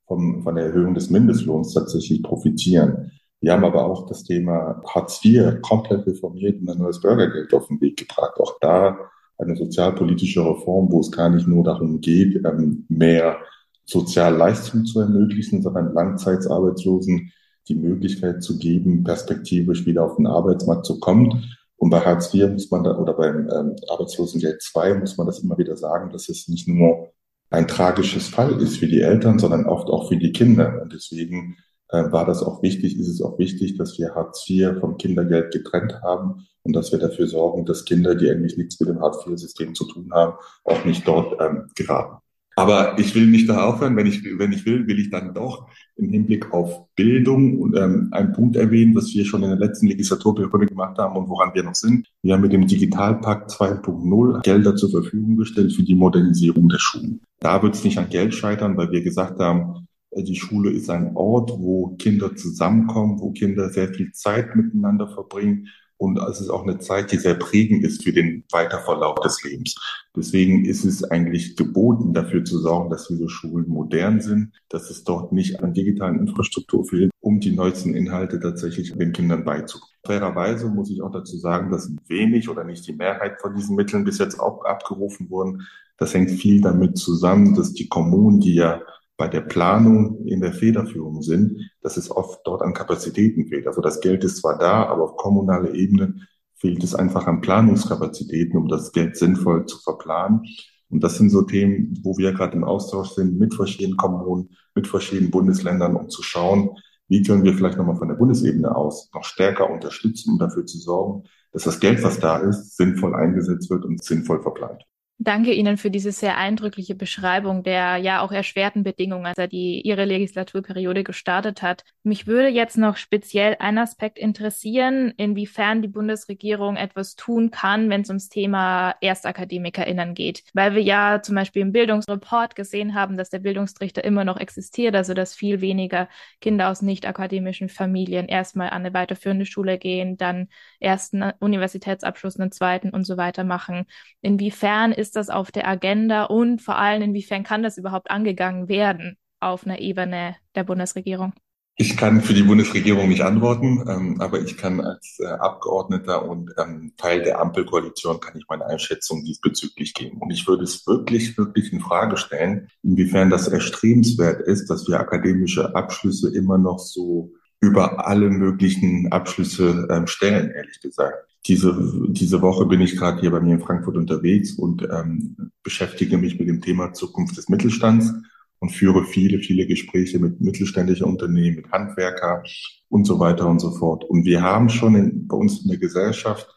vom, 0.06 0.42
von 0.42 0.54
der 0.54 0.66
Erhöhung 0.66 0.92
des 0.92 1.08
Mindestlohns 1.08 1.72
tatsächlich 1.72 2.22
profitieren. 2.22 3.10
Wir 3.40 3.54
haben 3.54 3.64
aber 3.64 3.86
auch 3.86 4.06
das 4.06 4.22
Thema 4.22 4.82
Hartz 4.86 5.24
IV 5.24 5.62
komplett 5.62 6.06
reformiert 6.06 6.60
und 6.60 6.68
ein 6.68 6.78
neues 6.78 7.00
Bürgergeld 7.00 7.54
auf 7.54 7.68
den 7.68 7.80
Weg 7.80 7.96
gebracht. 7.96 8.38
Auch 8.38 8.58
da 8.60 8.98
eine 9.38 9.56
sozialpolitische 9.56 10.44
Reform, 10.44 10.92
wo 10.92 11.00
es 11.00 11.10
gar 11.10 11.30
nicht 11.30 11.48
nur 11.48 11.64
darum 11.64 12.02
geht, 12.02 12.44
ähm, 12.44 12.84
mehr 12.90 13.38
Sozialleistungen 13.86 14.84
zu 14.84 15.00
ermöglichen, 15.00 15.62
sondern 15.62 15.94
Langzeitarbeitslosen 15.94 17.32
die 17.68 17.74
Möglichkeit 17.74 18.42
zu 18.42 18.58
geben, 18.58 19.04
perspektivisch 19.04 19.86
wieder 19.86 20.04
auf 20.04 20.16
den 20.16 20.26
Arbeitsmarkt 20.26 20.86
zu 20.86 21.00
kommen 21.00 21.44
Und 21.76 21.90
bei 21.90 22.00
Hartz 22.00 22.32
IV 22.32 22.50
muss 22.52 22.70
man 22.70 22.84
da, 22.84 22.96
oder 22.96 23.14
beim 23.14 23.48
ähm, 23.50 23.76
Arbeitslosengeld 23.88 24.62
II 24.74 24.98
muss 24.98 25.16
man 25.16 25.26
das 25.26 25.40
immer 25.40 25.58
wieder 25.58 25.76
sagen, 25.76 26.10
dass 26.10 26.28
es 26.28 26.48
nicht 26.48 26.68
nur 26.68 27.12
ein 27.50 27.68
tragisches 27.68 28.28
Fall 28.28 28.60
ist 28.60 28.78
für 28.78 28.86
die 28.86 29.00
Eltern, 29.00 29.38
sondern 29.38 29.66
oft 29.66 29.88
auch 29.88 30.08
für 30.08 30.16
die 30.16 30.32
Kinder. 30.32 30.80
Und 30.82 30.92
deswegen 30.92 31.56
äh, 31.88 32.10
war 32.10 32.26
das 32.26 32.42
auch 32.42 32.62
wichtig, 32.62 32.98
ist 32.98 33.08
es 33.08 33.22
auch 33.22 33.38
wichtig, 33.38 33.76
dass 33.76 33.98
wir 33.98 34.14
Hartz 34.14 34.48
IV 34.48 34.80
vom 34.80 34.96
Kindergeld 34.96 35.52
getrennt 35.52 36.00
haben 36.02 36.46
und 36.62 36.74
dass 36.74 36.90
wir 36.92 36.98
dafür 36.98 37.26
sorgen, 37.26 37.64
dass 37.64 37.84
Kinder, 37.84 38.14
die 38.14 38.30
eigentlich 38.30 38.56
nichts 38.56 38.80
mit 38.80 38.88
dem 38.88 39.00
Hartz 39.00 39.24
IV-System 39.26 39.74
zu 39.74 39.84
tun 39.84 40.10
haben, 40.12 40.34
auch 40.64 40.84
nicht 40.84 41.06
dort 41.06 41.40
ähm, 41.40 41.68
geraten. 41.74 42.16
Aber 42.58 42.98
ich 42.98 43.14
will 43.14 43.26
nicht 43.26 43.50
da 43.50 43.66
aufhören. 43.66 43.96
Wenn 43.96 44.06
ich, 44.06 44.24
wenn 44.38 44.50
ich 44.52 44.64
will, 44.64 44.86
will 44.86 44.98
ich 44.98 45.10
dann 45.10 45.34
doch 45.34 45.68
im 45.96 46.08
Hinblick 46.08 46.54
auf 46.54 46.86
Bildung 46.94 47.74
ähm, 47.76 48.08
einen 48.12 48.32
Punkt 48.32 48.56
erwähnen, 48.56 48.94
was 48.94 49.12
wir 49.14 49.26
schon 49.26 49.42
in 49.42 49.50
der 49.50 49.58
letzten 49.58 49.88
Legislaturperiode 49.88 50.64
gemacht 50.64 50.96
haben 50.96 51.16
und 51.16 51.28
woran 51.28 51.54
wir 51.54 51.62
noch 51.62 51.74
sind. 51.74 52.08
Wir 52.22 52.32
haben 52.32 52.40
mit 52.40 52.54
dem 52.54 52.66
Digitalpakt 52.66 53.50
2.0 53.50 54.42
Gelder 54.42 54.74
zur 54.74 54.90
Verfügung 54.90 55.36
gestellt 55.36 55.74
für 55.74 55.82
die 55.82 55.94
Modernisierung 55.94 56.70
der 56.70 56.78
Schulen. 56.78 57.20
Da 57.40 57.62
wird 57.62 57.74
es 57.74 57.84
nicht 57.84 57.98
an 57.98 58.08
Geld 58.08 58.34
scheitern, 58.34 58.78
weil 58.78 58.90
wir 58.90 59.02
gesagt 59.02 59.38
haben, 59.38 59.86
äh, 60.12 60.22
die 60.22 60.36
Schule 60.36 60.70
ist 60.70 60.88
ein 60.88 61.14
Ort, 61.14 61.50
wo 61.50 61.94
Kinder 61.98 62.34
zusammenkommen, 62.36 63.20
wo 63.20 63.32
Kinder 63.32 63.68
sehr 63.68 63.92
viel 63.92 64.12
Zeit 64.12 64.56
miteinander 64.56 65.08
verbringen 65.08 65.68
und 65.98 66.18
es 66.18 66.40
ist 66.40 66.50
auch 66.50 66.62
eine 66.62 66.78
Zeit, 66.78 67.10
die 67.10 67.16
sehr 67.16 67.34
prägend 67.34 67.84
ist 67.84 68.04
für 68.04 68.12
den 68.12 68.44
Weiterverlauf 68.50 69.18
des 69.20 69.42
Lebens. 69.42 69.76
Deswegen 70.14 70.64
ist 70.64 70.84
es 70.84 71.04
eigentlich 71.04 71.56
geboten, 71.56 72.12
dafür 72.12 72.44
zu 72.44 72.58
sorgen, 72.58 72.90
dass 72.90 73.08
diese 73.08 73.28
Schulen 73.28 73.68
modern 73.68 74.20
sind, 74.20 74.52
dass 74.68 74.90
es 74.90 75.04
dort 75.04 75.32
nicht 75.32 75.62
an 75.62 75.72
digitalen 75.72 76.20
Infrastruktur 76.20 76.84
fehlt, 76.84 77.10
um 77.20 77.40
die 77.40 77.52
neuesten 77.52 77.94
Inhalte 77.94 78.40
tatsächlich 78.40 78.92
den 78.92 79.12
Kindern 79.12 79.44
beizubringen. 79.44 79.96
Fairerweise 80.04 80.68
muss 80.68 80.90
ich 80.90 81.02
auch 81.02 81.10
dazu 81.10 81.36
sagen, 81.36 81.70
dass 81.70 81.90
wenig 82.06 82.48
oder 82.48 82.64
nicht 82.64 82.86
die 82.86 82.92
Mehrheit 82.92 83.40
von 83.40 83.54
diesen 83.54 83.74
Mitteln 83.74 84.04
bis 84.04 84.18
jetzt 84.18 84.38
auch 84.38 84.64
abgerufen 84.64 85.30
wurden. 85.30 85.66
Das 85.96 86.14
hängt 86.14 86.30
viel 86.30 86.60
damit 86.60 86.98
zusammen, 86.98 87.54
dass 87.54 87.72
die 87.72 87.88
Kommunen, 87.88 88.40
die 88.40 88.54
ja 88.54 88.82
bei 89.16 89.28
der 89.28 89.40
Planung 89.40 90.26
in 90.26 90.40
der 90.40 90.52
Federführung 90.52 91.22
sind, 91.22 91.70
dass 91.80 91.96
es 91.96 92.10
oft 92.10 92.40
dort 92.44 92.62
an 92.62 92.74
Kapazitäten 92.74 93.46
fehlt. 93.46 93.66
Also 93.66 93.80
das 93.80 94.00
Geld 94.00 94.24
ist 94.24 94.38
zwar 94.38 94.58
da, 94.58 94.84
aber 94.84 95.04
auf 95.04 95.16
kommunaler 95.16 95.74
Ebene 95.74 96.16
fehlt 96.56 96.82
es 96.84 96.94
einfach 96.94 97.26
an 97.26 97.40
Planungskapazitäten, 97.40 98.58
um 98.58 98.68
das 98.68 98.92
Geld 98.92 99.16
sinnvoll 99.16 99.66
zu 99.66 99.78
verplanen. 99.78 100.42
Und 100.88 101.02
das 101.02 101.16
sind 101.16 101.30
so 101.30 101.42
Themen, 101.42 101.98
wo 102.02 102.16
wir 102.16 102.32
gerade 102.32 102.56
im 102.56 102.64
Austausch 102.64 103.10
sind 103.10 103.38
mit 103.38 103.54
verschiedenen 103.54 103.96
Kommunen, 103.96 104.50
mit 104.74 104.86
verschiedenen 104.86 105.30
Bundesländern, 105.30 105.96
um 105.96 106.08
zu 106.08 106.22
schauen, 106.22 106.70
wie 107.08 107.22
können 107.22 107.44
wir 107.44 107.54
vielleicht 107.54 107.78
nochmal 107.78 107.96
von 107.96 108.08
der 108.08 108.16
Bundesebene 108.16 108.74
aus 108.74 109.10
noch 109.14 109.24
stärker 109.24 109.70
unterstützen, 109.70 110.32
um 110.32 110.38
dafür 110.38 110.66
zu 110.66 110.78
sorgen, 110.78 111.24
dass 111.52 111.64
das 111.64 111.80
Geld, 111.80 112.02
was 112.02 112.18
da 112.18 112.38
ist, 112.38 112.76
sinnvoll 112.76 113.14
eingesetzt 113.14 113.70
wird 113.70 113.84
und 113.84 114.02
sinnvoll 114.02 114.42
verplant. 114.42 114.82
Danke 115.18 115.54
Ihnen 115.54 115.78
für 115.78 115.90
diese 115.90 116.12
sehr 116.12 116.36
eindrückliche 116.36 116.94
Beschreibung 116.94 117.62
der 117.62 117.96
ja 117.96 118.20
auch 118.20 118.32
erschwerten 118.32 118.82
Bedingungen, 118.82 119.32
die 119.50 119.80
Ihre 119.80 120.04
Legislaturperiode 120.04 121.04
gestartet 121.04 121.62
hat. 121.62 121.84
Mich 122.02 122.26
würde 122.26 122.48
jetzt 122.48 122.76
noch 122.76 122.98
speziell 122.98 123.56
ein 123.58 123.78
Aspekt 123.78 124.18
interessieren, 124.18 125.14
inwiefern 125.16 125.80
die 125.80 125.88
Bundesregierung 125.88 126.76
etwas 126.76 127.16
tun 127.16 127.50
kann, 127.50 127.88
wenn 127.88 128.02
es 128.02 128.10
ums 128.10 128.28
Thema 128.28 128.94
ErstakademikerInnen 129.00 130.12
geht. 130.12 130.44
Weil 130.52 130.74
wir 130.74 130.82
ja 130.82 131.22
zum 131.22 131.34
Beispiel 131.34 131.62
im 131.62 131.72
Bildungsreport 131.72 132.54
gesehen 132.54 132.94
haben, 132.94 133.16
dass 133.16 133.30
der 133.30 133.38
Bildungstrichter 133.38 134.04
immer 134.04 134.24
noch 134.24 134.36
existiert, 134.36 134.94
also 134.94 135.14
dass 135.14 135.34
viel 135.34 135.62
weniger 135.62 136.10
Kinder 136.42 136.68
aus 136.68 136.82
nicht 136.82 137.06
akademischen 137.06 137.70
Familien 137.70 138.26
erstmal 138.26 138.68
an 138.68 138.84
eine 138.84 138.92
weiterführende 138.92 139.46
Schule 139.46 139.78
gehen, 139.78 140.18
dann 140.18 140.48
ersten 140.78 141.22
Universitätsabschluss, 141.40 142.38
einen 142.38 142.52
zweiten 142.52 142.90
und 142.90 143.04
so 143.04 143.16
weiter 143.16 143.44
machen. 143.44 143.86
Inwiefern 144.20 144.92
ist 144.92 145.05
ist 145.06 145.14
das 145.14 145.30
auf 145.30 145.52
der 145.52 145.68
Agenda 145.68 146.24
und 146.24 146.60
vor 146.60 146.76
allem, 146.76 147.00
inwiefern 147.00 147.44
kann 147.44 147.62
das 147.62 147.78
überhaupt 147.78 148.10
angegangen 148.10 148.68
werden 148.68 149.16
auf 149.38 149.64
einer 149.64 149.78
Ebene 149.78 150.34
der 150.56 150.64
Bundesregierung? 150.64 151.32
Ich 151.78 151.96
kann 151.96 152.22
für 152.22 152.34
die 152.34 152.42
Bundesregierung 152.42 153.08
nicht 153.08 153.20
antworten, 153.20 153.84
ähm, 153.86 154.20
aber 154.20 154.40
ich 154.40 154.56
kann 154.56 154.80
als 154.80 155.18
äh, 155.20 155.26
Abgeordneter 155.26 156.26
und 156.28 156.50
ähm, 156.58 156.94
Teil 156.96 157.22
der 157.22 157.38
Ampelkoalition 157.38 158.18
kann 158.18 158.36
ich 158.36 158.46
meine 158.48 158.64
Einschätzung 158.64 159.22
diesbezüglich 159.24 159.94
geben. 159.94 160.16
Und 160.18 160.30
ich 160.30 160.48
würde 160.48 160.64
es 160.64 160.86
wirklich, 160.86 161.36
wirklich 161.36 161.72
in 161.72 161.80
Frage 161.80 162.16
stellen, 162.16 162.68
inwiefern 162.82 163.30
das 163.30 163.46
erstrebenswert 163.46 164.40
ist, 164.40 164.70
dass 164.70 164.88
wir 164.88 164.98
akademische 164.98 165.76
Abschlüsse 165.76 166.34
immer 166.34 166.58
noch 166.58 166.78
so 166.78 167.32
über 167.60 168.06
alle 168.08 168.30
möglichen 168.30 169.12
Abschlüsse 169.12 169.86
ähm, 169.90 170.06
stellen, 170.06 170.50
ehrlich 170.50 170.80
gesagt. 170.80 171.35
Diese, 171.46 171.74
diese 172.08 172.42
Woche 172.42 172.66
bin 172.66 172.80
ich 172.80 172.96
gerade 172.96 173.20
hier 173.20 173.30
bei 173.30 173.40
mir 173.40 173.54
in 173.54 173.60
Frankfurt 173.60 173.96
unterwegs 173.96 174.54
und 174.54 174.82
ähm, 174.82 175.52
beschäftige 175.62 176.18
mich 176.18 176.38
mit 176.38 176.48
dem 176.48 176.60
Thema 176.60 176.92
Zukunft 176.92 177.36
des 177.36 177.48
Mittelstands 177.48 178.12
und 178.58 178.70
führe 178.70 179.04
viele, 179.04 179.38
viele 179.38 179.66
Gespräche 179.66 180.18
mit 180.18 180.40
mittelständischen 180.40 181.06
Unternehmen, 181.06 181.56
mit 181.56 181.70
Handwerker 181.70 182.42
und 182.88 183.04
so 183.06 183.20
weiter 183.20 183.46
und 183.48 183.60
so 183.60 183.70
fort. 183.70 184.04
Und 184.04 184.24
wir 184.24 184.42
haben 184.42 184.68
schon 184.68 184.96
in, 184.96 185.28
bei 185.28 185.36
uns 185.36 185.62
in 185.62 185.68
der 185.68 185.78
Gesellschaft 185.78 186.48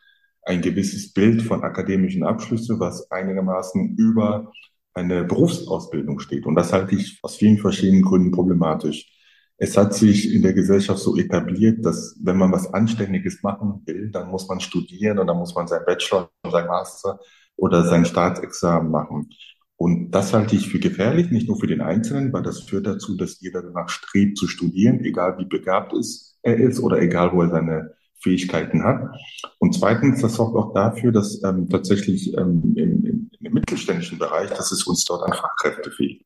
ein 0.44 0.62
gewisses 0.62 1.14
Bild 1.14 1.42
von 1.44 1.64
akademischen 1.64 2.24
Abschlüssen, 2.24 2.80
was 2.80 3.12
einigermaßen 3.12 3.96
über 3.98 4.52
eine 4.94 5.24
Berufsausbildung 5.24 6.20
steht. 6.20 6.46
Und 6.46 6.56
das 6.56 6.74
halte 6.74 6.96
ich 6.96 7.20
aus 7.22 7.36
vielen 7.36 7.58
verschiedenen 7.58 8.02
Gründen 8.02 8.32
problematisch 8.32 9.19
es 9.62 9.76
hat 9.76 9.94
sich 9.94 10.34
in 10.34 10.42
der 10.42 10.54
Gesellschaft 10.54 11.00
so 11.00 11.18
etabliert, 11.18 11.86
dass 11.86 12.18
wenn 12.24 12.38
man 12.38 12.52
was 12.52 12.74
Anständiges 12.74 13.44
machen 13.44 13.82
will, 13.86 14.10
dann 14.10 14.30
muss 14.30 14.48
man 14.48 14.62
studieren 14.62 15.20
und 15.20 15.28
dann 15.28 15.38
muss 15.38 15.54
man 15.54 15.68
sein 15.68 15.82
Bachelor, 15.86 16.32
sein 16.50 16.66
Master 16.66 17.20
oder 17.58 17.84
sein 17.84 18.06
Staatsexamen 18.06 18.90
machen. 18.90 19.30
Und 19.76 20.12
das 20.12 20.34
halte 20.34 20.56
ich 20.56 20.70
für 20.70 20.80
gefährlich, 20.80 21.30
nicht 21.30 21.50
nur 21.50 21.60
für 21.60 21.68
den 21.68 21.82
Einzelnen, 21.82 22.32
weil 22.32 22.42
das 22.42 22.62
führt 22.62 22.88
dazu, 22.88 23.18
dass 23.18 23.42
jeder 23.42 23.62
danach 23.62 23.90
strebt 23.90 24.38
zu 24.38 24.48
studieren, 24.48 25.04
egal 25.04 25.38
wie 25.38 25.46
begabt 25.46 25.94
ist, 25.94 26.38
er 26.42 26.56
ist 26.56 26.80
oder 26.80 27.02
egal 27.02 27.34
wo 27.34 27.42
er 27.42 27.50
seine 27.50 27.94
Fähigkeiten 28.22 28.84
hat. 28.84 29.14
Und 29.60 29.76
zweitens, 29.76 30.22
das 30.22 30.36
sorgt 30.36 30.56
auch 30.56 30.74
dafür, 30.74 31.12
dass 31.12 31.44
ähm, 31.44 31.70
tatsächlich 31.70 32.34
ähm, 32.38 32.74
im, 32.76 33.06
im, 33.06 33.32
im 33.40 33.54
mittelständischen 33.54 34.20
Bereich, 34.20 34.50
dass 34.52 34.72
es 34.72 34.84
uns 34.88 35.04
dort 35.06 35.24
an 35.24 35.34
Fachkräfte 35.34 35.92
fehlt. 35.92 36.19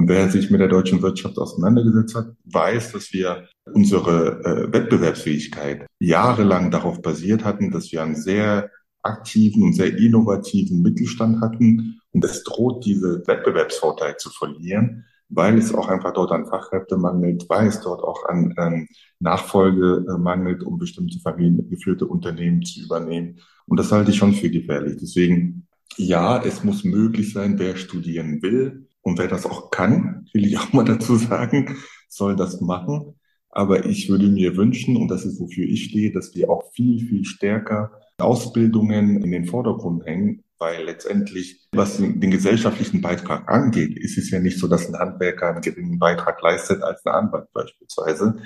Und 0.00 0.08
wer 0.08 0.30
sich 0.30 0.50
mit 0.50 0.62
der 0.62 0.68
deutschen 0.68 1.02
Wirtschaft 1.02 1.36
auseinandergesetzt 1.36 2.14
hat, 2.14 2.32
weiß, 2.44 2.92
dass 2.92 3.12
wir 3.12 3.46
unsere 3.70 4.42
äh, 4.46 4.72
Wettbewerbsfähigkeit 4.72 5.86
jahrelang 5.98 6.70
darauf 6.70 7.02
basiert 7.02 7.44
hatten, 7.44 7.70
dass 7.70 7.92
wir 7.92 8.02
einen 8.02 8.16
sehr 8.16 8.70
aktiven 9.02 9.62
und 9.62 9.74
sehr 9.74 9.94
innovativen 9.94 10.80
Mittelstand 10.80 11.42
hatten. 11.42 12.00
Und 12.12 12.24
es 12.24 12.44
droht, 12.44 12.86
diese 12.86 13.22
Wettbewerbsvorteil 13.26 14.16
zu 14.16 14.30
verlieren, 14.30 15.04
weil 15.28 15.58
es 15.58 15.74
auch 15.74 15.88
einfach 15.88 16.14
dort 16.14 16.32
an 16.32 16.46
Fachkräfte 16.46 16.96
mangelt, 16.96 17.44
weil 17.50 17.66
es 17.66 17.82
dort 17.82 18.02
auch 18.02 18.24
an 18.24 18.54
ähm, 18.56 18.88
Nachfolge 19.18 20.06
äh, 20.08 20.16
mangelt, 20.16 20.62
um 20.62 20.78
bestimmte 20.78 21.18
familiengeführte 21.20 22.06
Unternehmen 22.06 22.62
zu 22.62 22.80
übernehmen. 22.80 23.40
Und 23.66 23.78
das 23.78 23.92
halte 23.92 24.12
ich 24.12 24.16
schon 24.16 24.32
für 24.32 24.48
gefährlich. 24.48 24.96
Deswegen, 24.98 25.66
ja, 25.98 26.42
es 26.42 26.64
muss 26.64 26.84
möglich 26.84 27.34
sein, 27.34 27.58
wer 27.58 27.76
studieren 27.76 28.40
will, 28.40 28.86
und 29.02 29.18
wer 29.18 29.28
das 29.28 29.46
auch 29.46 29.70
kann, 29.70 30.28
will 30.32 30.46
ich 30.46 30.58
auch 30.58 30.72
mal 30.72 30.84
dazu 30.84 31.16
sagen, 31.16 31.76
soll 32.08 32.36
das 32.36 32.60
machen. 32.60 33.14
Aber 33.50 33.84
ich 33.86 34.08
würde 34.08 34.28
mir 34.28 34.56
wünschen, 34.56 34.96
und 34.96 35.08
das 35.08 35.24
ist, 35.24 35.40
wofür 35.40 35.64
ich 35.64 35.84
stehe, 35.86 36.12
dass 36.12 36.34
wir 36.34 36.50
auch 36.50 36.70
viel, 36.72 37.00
viel 37.00 37.24
stärker 37.24 37.90
Ausbildungen 38.18 39.22
in 39.22 39.32
den 39.32 39.46
Vordergrund 39.46 40.04
hängen, 40.06 40.44
weil 40.58 40.84
letztendlich, 40.84 41.66
was 41.72 41.96
den, 41.96 42.20
gesellschaftlichen 42.20 43.00
Beitrag 43.00 43.48
angeht, 43.48 43.98
ist 43.98 44.18
es 44.18 44.30
ja 44.30 44.38
nicht 44.38 44.58
so, 44.58 44.68
dass 44.68 44.86
ein 44.86 44.98
Handwerker 44.98 45.48
einen 45.48 45.62
geringen 45.62 45.98
Beitrag 45.98 46.40
leistet 46.42 46.82
als 46.82 47.04
ein 47.06 47.12
Anwalt 47.12 47.52
beispielsweise. 47.52 48.36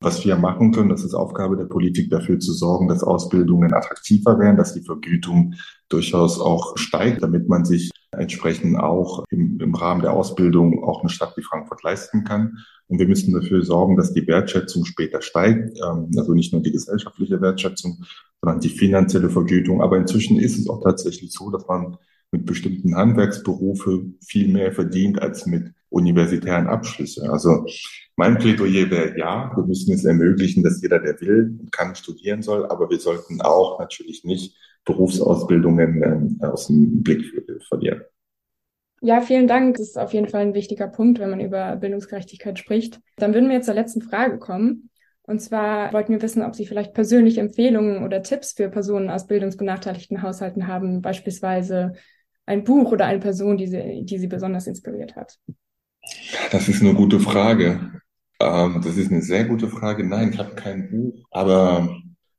Was 0.00 0.24
wir 0.24 0.36
machen 0.36 0.72
können, 0.72 0.88
das 0.88 1.02
ist 1.02 1.14
Aufgabe 1.14 1.56
der 1.56 1.64
Politik, 1.64 2.10
dafür 2.10 2.38
zu 2.38 2.52
sorgen, 2.52 2.88
dass 2.88 3.02
Ausbildungen 3.02 3.72
attraktiver 3.72 4.38
werden, 4.38 4.56
dass 4.56 4.74
die 4.74 4.84
Vergütung 4.84 5.54
durchaus 5.88 6.40
auch 6.40 6.76
steigt, 6.76 7.22
damit 7.22 7.48
man 7.48 7.64
sich 7.64 7.90
entsprechend 8.18 8.78
auch 8.78 9.24
im, 9.30 9.60
im 9.60 9.74
Rahmen 9.74 10.02
der 10.02 10.12
Ausbildung 10.12 10.84
auch 10.84 11.00
eine 11.00 11.10
Stadt 11.10 11.36
wie 11.36 11.42
Frankfurt 11.42 11.82
leisten 11.82 12.24
kann. 12.24 12.58
Und 12.88 12.98
wir 12.98 13.08
müssen 13.08 13.32
dafür 13.32 13.62
sorgen, 13.64 13.96
dass 13.96 14.12
die 14.12 14.26
Wertschätzung 14.26 14.84
später 14.84 15.22
steigt, 15.22 15.78
ähm, 15.78 16.10
also 16.16 16.34
nicht 16.34 16.52
nur 16.52 16.62
die 16.62 16.72
gesellschaftliche 16.72 17.40
Wertschätzung, 17.40 18.04
sondern 18.40 18.60
die 18.60 18.68
finanzielle 18.68 19.30
Vergütung. 19.30 19.82
Aber 19.82 19.96
inzwischen 19.96 20.38
ist 20.38 20.58
es 20.58 20.68
auch 20.68 20.82
tatsächlich 20.82 21.32
so, 21.32 21.50
dass 21.50 21.66
man 21.66 21.96
mit 22.30 22.46
bestimmten 22.46 22.96
Handwerksberufe 22.96 24.06
viel 24.26 24.48
mehr 24.48 24.72
verdient 24.72 25.22
als 25.22 25.46
mit 25.46 25.72
universitären 25.88 26.66
Abschlüssen. 26.66 27.30
Also 27.30 27.64
mein 28.16 28.38
Plädoyer 28.38 28.90
wäre 28.90 29.16
ja, 29.18 29.52
wir 29.54 29.64
müssen 29.64 29.94
es 29.94 30.04
ermöglichen, 30.04 30.62
dass 30.62 30.82
jeder, 30.82 30.98
der 30.98 31.20
will, 31.20 31.58
kann 31.70 31.94
studieren 31.94 32.42
soll, 32.42 32.66
aber 32.66 32.90
wir 32.90 32.98
sollten 32.98 33.40
auch 33.40 33.78
natürlich 33.78 34.24
nicht 34.24 34.56
Berufsausbildungen 34.84 36.02
ähm, 36.02 36.38
aus 36.40 36.66
dem 36.66 37.02
Blick 37.02 37.24
verlieren. 37.68 38.02
Ja, 39.00 39.20
vielen 39.20 39.46
Dank. 39.46 39.76
Das 39.76 39.88
ist 39.88 39.98
auf 39.98 40.14
jeden 40.14 40.28
Fall 40.28 40.40
ein 40.40 40.54
wichtiger 40.54 40.88
Punkt, 40.88 41.18
wenn 41.18 41.30
man 41.30 41.40
über 41.40 41.76
Bildungsgerechtigkeit 41.76 42.58
spricht. 42.58 43.00
Dann 43.16 43.34
würden 43.34 43.48
wir 43.48 43.56
jetzt 43.56 43.66
zur 43.66 43.74
letzten 43.74 44.00
Frage 44.00 44.38
kommen. 44.38 44.90
Und 45.26 45.40
zwar 45.40 45.92
wollten 45.92 46.12
wir 46.12 46.22
wissen, 46.22 46.42
ob 46.42 46.54
Sie 46.54 46.66
vielleicht 46.66 46.94
persönliche 46.94 47.40
Empfehlungen 47.40 48.04
oder 48.04 48.22
Tipps 48.22 48.52
für 48.52 48.68
Personen 48.68 49.10
aus 49.10 49.26
bildungsbenachteiligten 49.26 50.22
Haushalten 50.22 50.66
haben, 50.68 51.00
beispielsweise 51.00 51.92
ein 52.46 52.64
Buch 52.64 52.92
oder 52.92 53.06
eine 53.06 53.20
Person, 53.20 53.56
die 53.56 53.66
Sie, 53.66 54.04
die 54.04 54.18
Sie 54.18 54.26
besonders 54.26 54.66
inspiriert 54.66 55.16
hat. 55.16 55.38
Das 56.50 56.68
ist 56.68 56.82
eine 56.82 56.94
gute 56.94 57.20
Frage. 57.20 58.00
Ähm, 58.40 58.80
das 58.84 58.96
ist 58.96 59.10
eine 59.10 59.22
sehr 59.22 59.44
gute 59.44 59.68
Frage. 59.68 60.04
Nein, 60.06 60.30
ich 60.32 60.38
habe 60.38 60.54
kein 60.54 60.90
Buch, 60.90 61.26
aber 61.30 61.88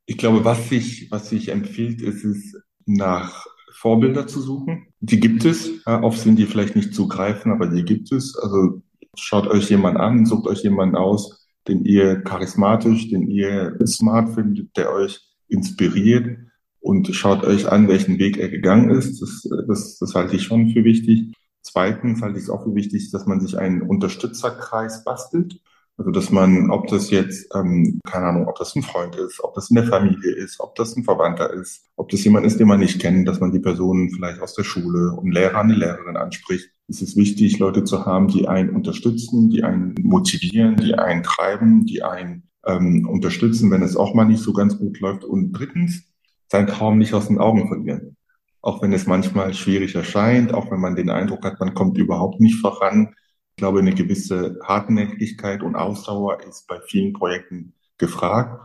ich 0.06 0.18
glaube, 0.18 0.44
was 0.44 0.68
sich, 0.68 1.10
was 1.10 1.28
sich 1.28 1.48
empfiehlt, 1.48 2.00
ist 2.00 2.24
es, 2.24 2.54
nach 2.86 3.46
Vorbilder 3.72 4.26
zu 4.26 4.40
suchen. 4.40 4.86
Die 5.00 5.20
gibt 5.20 5.44
es. 5.44 5.70
Ja, 5.84 6.02
oft 6.02 6.20
sind 6.20 6.38
die 6.38 6.46
vielleicht 6.46 6.76
nicht 6.76 6.94
zu 6.94 7.08
greifen, 7.08 7.52
aber 7.52 7.66
die 7.66 7.84
gibt 7.84 8.12
es. 8.12 8.36
Also 8.36 8.82
schaut 9.16 9.48
euch 9.48 9.68
jemand 9.68 9.98
an, 9.98 10.24
sucht 10.24 10.46
euch 10.46 10.62
jemanden 10.62 10.96
aus, 10.96 11.48
den 11.68 11.84
ihr 11.84 12.22
charismatisch, 12.22 13.10
den 13.10 13.28
ihr 13.28 13.76
smart 13.86 14.34
findet, 14.34 14.76
der 14.76 14.92
euch 14.92 15.20
inspiriert 15.48 16.38
und 16.80 17.14
schaut 17.14 17.44
euch 17.44 17.70
an, 17.70 17.88
welchen 17.88 18.18
Weg 18.18 18.38
er 18.38 18.48
gegangen 18.48 18.90
ist. 18.90 19.20
Das, 19.20 19.48
das, 19.66 19.98
das 19.98 20.14
halte 20.14 20.36
ich 20.36 20.44
schon 20.44 20.70
für 20.70 20.84
wichtig. 20.84 21.32
Zweitens 21.62 22.22
halte 22.22 22.38
ich 22.38 22.44
es 22.44 22.50
auch 22.50 22.62
für 22.62 22.74
wichtig, 22.76 23.10
dass 23.10 23.26
man 23.26 23.40
sich 23.40 23.58
einen 23.58 23.82
Unterstützerkreis 23.82 25.02
bastelt. 25.02 25.60
Also 25.98 26.10
dass 26.10 26.30
man, 26.30 26.70
ob 26.70 26.88
das 26.88 27.10
jetzt, 27.10 27.48
ähm, 27.54 28.00
keine 28.04 28.26
Ahnung, 28.26 28.48
ob 28.48 28.56
das 28.58 28.76
ein 28.76 28.82
Freund 28.82 29.16
ist, 29.16 29.42
ob 29.42 29.54
das 29.54 29.70
in 29.70 29.76
der 29.76 29.86
Familie 29.86 30.30
ist, 30.30 30.60
ob 30.60 30.74
das 30.74 30.94
ein 30.94 31.04
Verwandter 31.04 31.50
ist, 31.50 31.86
ob 31.96 32.10
das 32.10 32.22
jemand 32.22 32.44
ist, 32.44 32.60
den 32.60 32.68
man 32.68 32.80
nicht 32.80 33.00
kennt, 33.00 33.26
dass 33.26 33.40
man 33.40 33.50
die 33.50 33.60
Personen 33.60 34.10
vielleicht 34.10 34.40
aus 34.40 34.54
der 34.54 34.64
Schule 34.64 35.12
und 35.12 35.32
Lehrer, 35.32 35.60
eine 35.60 35.74
Lehrerin 35.74 36.18
anspricht. 36.18 36.68
Es 36.86 37.00
ist 37.00 37.16
wichtig, 37.16 37.58
Leute 37.58 37.84
zu 37.84 38.04
haben, 38.04 38.28
die 38.28 38.46
einen 38.46 38.70
unterstützen, 38.70 39.48
die 39.48 39.64
einen 39.64 39.94
motivieren, 40.02 40.76
die 40.76 40.94
einen 40.94 41.22
treiben, 41.22 41.86
die 41.86 42.02
einen 42.02 42.42
ähm, 42.66 43.08
unterstützen, 43.08 43.70
wenn 43.70 43.82
es 43.82 43.96
auch 43.96 44.12
mal 44.12 44.26
nicht 44.26 44.42
so 44.42 44.52
ganz 44.52 44.76
gut 44.76 45.00
läuft. 45.00 45.24
Und 45.24 45.52
drittens, 45.52 46.04
sein 46.48 46.66
Traum 46.66 46.98
nicht 46.98 47.14
aus 47.14 47.28
den 47.28 47.38
Augen 47.38 47.68
verlieren. 47.68 48.16
Auch 48.60 48.82
wenn 48.82 48.92
es 48.92 49.06
manchmal 49.06 49.54
schwierig 49.54 49.94
erscheint, 49.94 50.52
auch 50.52 50.70
wenn 50.70 50.80
man 50.80 50.94
den 50.94 51.08
Eindruck 51.08 51.44
hat, 51.44 51.58
man 51.58 51.74
kommt 51.74 51.96
überhaupt 51.98 52.40
nicht 52.40 52.60
voran, 52.60 53.14
ich 53.56 53.62
glaube, 53.62 53.78
eine 53.78 53.94
gewisse 53.94 54.58
Hartnäckigkeit 54.62 55.62
und 55.62 55.76
Ausdauer 55.76 56.42
ist 56.42 56.66
bei 56.66 56.78
vielen 56.82 57.14
Projekten 57.14 57.72
gefragt. 57.96 58.60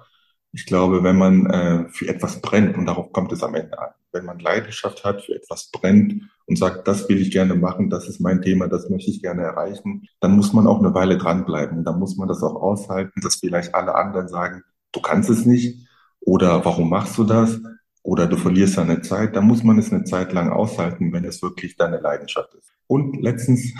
Ich 0.52 0.66
glaube, 0.66 1.02
wenn 1.02 1.18
man 1.18 1.46
äh, 1.46 1.88
für 1.88 2.10
etwas 2.10 2.42
brennt, 2.42 2.78
und 2.78 2.88
darauf 2.88 3.14
kommt 3.14 3.32
es 3.32 3.42
am 3.42 3.56
Ende 3.56 3.80
an, 3.80 3.92
wenn 4.12 4.26
man 4.26 4.40
Leidenschaft 4.40 5.06
hat, 5.06 5.22
für 5.22 5.34
etwas 5.34 5.72
brennt 5.72 6.24
und 6.46 6.58
sagt, 6.58 6.90
das 6.90 7.08
will 7.08 7.22
ich 7.22 7.32
gerne 7.32 7.56
machen, 7.56 7.90
das 7.90 8.10
ist 8.10 8.20
mein 8.20 8.42
Thema, 8.42 8.68
das 8.68 8.90
möchte 8.90 9.12
ich 9.12 9.22
gerne 9.22 9.44
erreichen, 9.44 10.10
dann 10.20 10.36
muss 10.36 10.52
man 10.52 10.68
auch 10.68 10.80
eine 10.80 10.94
Weile 10.94 11.18
dranbleiben. 11.18 11.86
Dann 11.86 11.98
muss 11.98 12.18
man 12.18 12.28
das 12.28 12.44
auch 12.44 12.62
aushalten, 12.62 13.22
dass 13.22 13.36
vielleicht 13.36 13.74
alle 13.74 13.96
anderen 13.96 14.28
sagen, 14.28 14.62
du 14.92 15.00
kannst 15.00 15.30
es 15.30 15.46
nicht 15.46 15.88
oder 16.20 16.66
warum 16.66 16.90
machst 16.90 17.18
du 17.18 17.24
das 17.24 17.62
oder 18.04 18.28
du 18.28 18.36
verlierst 18.36 18.78
deine 18.78 19.02
Zeit. 19.04 19.38
Da 19.38 19.42
muss 19.42 19.64
man 19.64 19.80
es 19.80 19.94
eine 19.94 20.04
Zeit 20.04 20.34
lang 20.34 20.52
aushalten, 20.52 21.14
wenn 21.14 21.24
es 21.24 21.42
wirklich 21.42 21.78
deine 21.78 22.02
Leidenschaft 22.02 22.54
ist. 22.56 22.74
Und 22.88 23.22
letztens 23.22 23.74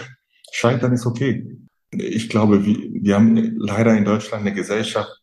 Scheitern 0.52 0.94
ist 0.94 1.06
okay. 1.06 1.58
Ich 1.92 2.30
glaube, 2.30 2.66
wir, 2.66 2.78
wir 2.92 3.16
haben 3.16 3.56
leider 3.58 3.96
in 3.96 4.06
Deutschland 4.06 4.46
eine 4.46 4.54
Gesellschaft, 4.54 5.22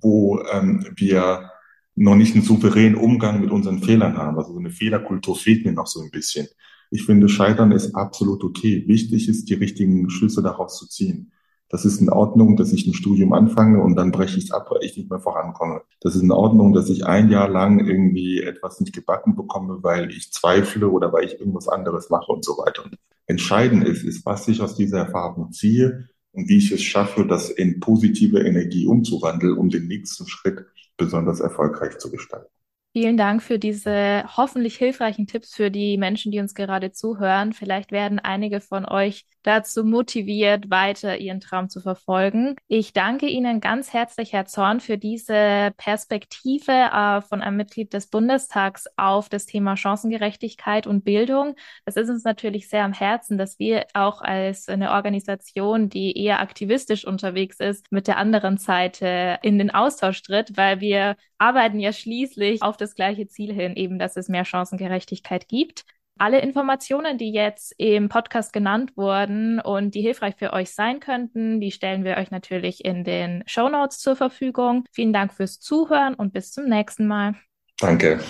wo 0.00 0.40
ähm, 0.52 0.86
wir 0.96 1.50
noch 1.94 2.14
nicht 2.14 2.34
einen 2.34 2.44
souveränen 2.44 2.96
Umgang 2.96 3.40
mit 3.40 3.50
unseren 3.50 3.82
Fehlern 3.82 4.16
haben. 4.16 4.38
Also 4.38 4.52
so 4.52 4.58
eine 4.58 4.70
Fehlerkultur 4.70 5.36
fehlt 5.36 5.64
mir 5.64 5.72
noch 5.72 5.86
so 5.86 6.00
ein 6.00 6.10
bisschen. 6.10 6.48
Ich 6.90 7.04
finde, 7.04 7.28
Scheitern 7.28 7.72
ist 7.72 7.94
absolut 7.94 8.42
okay. 8.42 8.84
Wichtig 8.86 9.28
ist, 9.28 9.48
die 9.48 9.54
richtigen 9.54 10.10
Schlüsse 10.10 10.42
daraus 10.42 10.78
zu 10.78 10.88
ziehen. 10.88 11.32
Das 11.68 11.84
ist 11.84 12.00
in 12.00 12.10
Ordnung, 12.10 12.56
dass 12.56 12.72
ich 12.72 12.86
ein 12.86 12.94
Studium 12.94 13.32
anfange 13.32 13.80
und 13.80 13.94
dann 13.94 14.10
breche 14.10 14.38
ich 14.38 14.44
es 14.44 14.50
ab, 14.50 14.66
weil 14.70 14.82
ich 14.82 14.96
nicht 14.96 15.08
mehr 15.08 15.20
vorankomme. 15.20 15.82
Das 16.00 16.16
ist 16.16 16.22
in 16.22 16.32
Ordnung, 16.32 16.72
dass 16.72 16.90
ich 16.90 17.06
ein 17.06 17.30
Jahr 17.30 17.48
lang 17.48 17.86
irgendwie 17.86 18.40
etwas 18.40 18.80
nicht 18.80 18.92
gebacken 18.92 19.36
bekomme, 19.36 19.78
weil 19.82 20.10
ich 20.10 20.32
zweifle 20.32 20.88
oder 20.88 21.12
weil 21.12 21.26
ich 21.26 21.38
irgendwas 21.38 21.68
anderes 21.68 22.10
mache 22.10 22.32
und 22.32 22.44
so 22.44 22.58
weiter. 22.58 22.90
Entscheidend 23.30 23.84
ist, 23.86 24.02
ist, 24.02 24.26
was 24.26 24.48
ich 24.48 24.60
aus 24.60 24.74
dieser 24.74 24.98
Erfahrung 24.98 25.52
ziehe 25.52 26.08
und 26.32 26.48
wie 26.48 26.58
ich 26.58 26.72
es 26.72 26.82
schaffe, 26.82 27.24
das 27.24 27.48
in 27.48 27.78
positive 27.78 28.40
Energie 28.40 28.86
umzuwandeln, 28.86 29.56
um 29.56 29.68
den 29.68 29.86
nächsten 29.86 30.26
Schritt 30.26 30.66
besonders 30.96 31.38
erfolgreich 31.38 31.98
zu 31.98 32.10
gestalten. 32.10 32.50
Vielen 32.92 33.16
Dank 33.16 33.40
für 33.40 33.60
diese 33.60 34.24
hoffentlich 34.36 34.76
hilfreichen 34.76 35.28
Tipps 35.28 35.54
für 35.54 35.70
die 35.70 35.96
Menschen, 35.96 36.32
die 36.32 36.40
uns 36.40 36.54
gerade 36.54 36.90
zuhören. 36.90 37.52
Vielleicht 37.52 37.92
werden 37.92 38.18
einige 38.18 38.60
von 38.60 38.84
euch 38.84 39.26
dazu 39.42 39.84
motiviert, 39.84 40.70
weiter 40.70 41.18
ihren 41.18 41.40
Traum 41.40 41.68
zu 41.68 41.80
verfolgen. 41.80 42.56
Ich 42.68 42.92
danke 42.92 43.26
Ihnen 43.26 43.60
ganz 43.60 43.92
herzlich, 43.92 44.32
Herr 44.32 44.46
Zorn, 44.46 44.80
für 44.80 44.98
diese 44.98 45.72
Perspektive 45.76 46.72
äh, 46.72 47.20
von 47.22 47.42
einem 47.42 47.56
Mitglied 47.56 47.92
des 47.92 48.08
Bundestags 48.08 48.86
auf 48.96 49.28
das 49.28 49.46
Thema 49.46 49.76
Chancengerechtigkeit 49.76 50.86
und 50.86 51.04
Bildung. 51.04 51.54
Das 51.84 51.96
ist 51.96 52.08
uns 52.08 52.24
natürlich 52.24 52.68
sehr 52.68 52.84
am 52.84 52.92
Herzen, 52.92 53.38
dass 53.38 53.58
wir 53.58 53.86
auch 53.94 54.20
als 54.20 54.68
eine 54.68 54.90
Organisation, 54.92 55.88
die 55.88 56.16
eher 56.16 56.40
aktivistisch 56.40 57.06
unterwegs 57.06 57.60
ist, 57.60 57.90
mit 57.90 58.06
der 58.06 58.18
anderen 58.18 58.58
Seite 58.58 59.38
in 59.42 59.58
den 59.58 59.70
Austausch 59.70 60.22
tritt, 60.22 60.56
weil 60.56 60.80
wir 60.80 61.16
arbeiten 61.38 61.80
ja 61.80 61.92
schließlich 61.92 62.62
auf 62.62 62.76
das 62.76 62.94
gleiche 62.94 63.26
Ziel 63.26 63.52
hin, 63.52 63.74
eben, 63.76 63.98
dass 63.98 64.16
es 64.16 64.28
mehr 64.28 64.44
Chancengerechtigkeit 64.44 65.48
gibt. 65.48 65.84
Alle 66.20 66.42
Informationen, 66.42 67.16
die 67.16 67.32
jetzt 67.32 67.74
im 67.78 68.10
Podcast 68.10 68.52
genannt 68.52 68.94
wurden 68.94 69.58
und 69.58 69.94
die 69.94 70.02
hilfreich 70.02 70.34
für 70.36 70.52
euch 70.52 70.70
sein 70.74 71.00
könnten, 71.00 71.62
die 71.62 71.70
stellen 71.70 72.04
wir 72.04 72.18
euch 72.18 72.30
natürlich 72.30 72.84
in 72.84 73.04
den 73.04 73.42
Show 73.46 73.70
Notes 73.70 74.00
zur 74.00 74.16
Verfügung. 74.16 74.84
Vielen 74.92 75.14
Dank 75.14 75.32
fürs 75.32 75.60
Zuhören 75.60 76.12
und 76.12 76.34
bis 76.34 76.52
zum 76.52 76.66
nächsten 76.66 77.06
Mal. 77.06 77.36
Danke. 77.78 78.20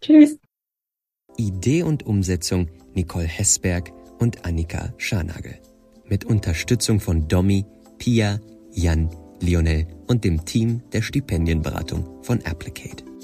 Tschüss. 0.00 0.38
Idee 1.36 1.82
und 1.82 2.06
Umsetzung 2.06 2.70
Nicole 2.94 3.26
Hessberg 3.26 3.90
und 4.20 4.46
Annika 4.46 4.94
Scharnagel. 4.96 5.60
Mit 6.04 6.26
Unterstützung 6.26 7.00
von 7.00 7.26
Domi, 7.26 7.66
Pia, 7.98 8.38
Jan, 8.70 9.10
Lionel 9.40 9.88
und 10.06 10.22
dem 10.22 10.44
Team 10.44 10.80
der 10.92 11.02
Stipendienberatung 11.02 12.22
von 12.22 12.40
Applicate. 12.46 13.15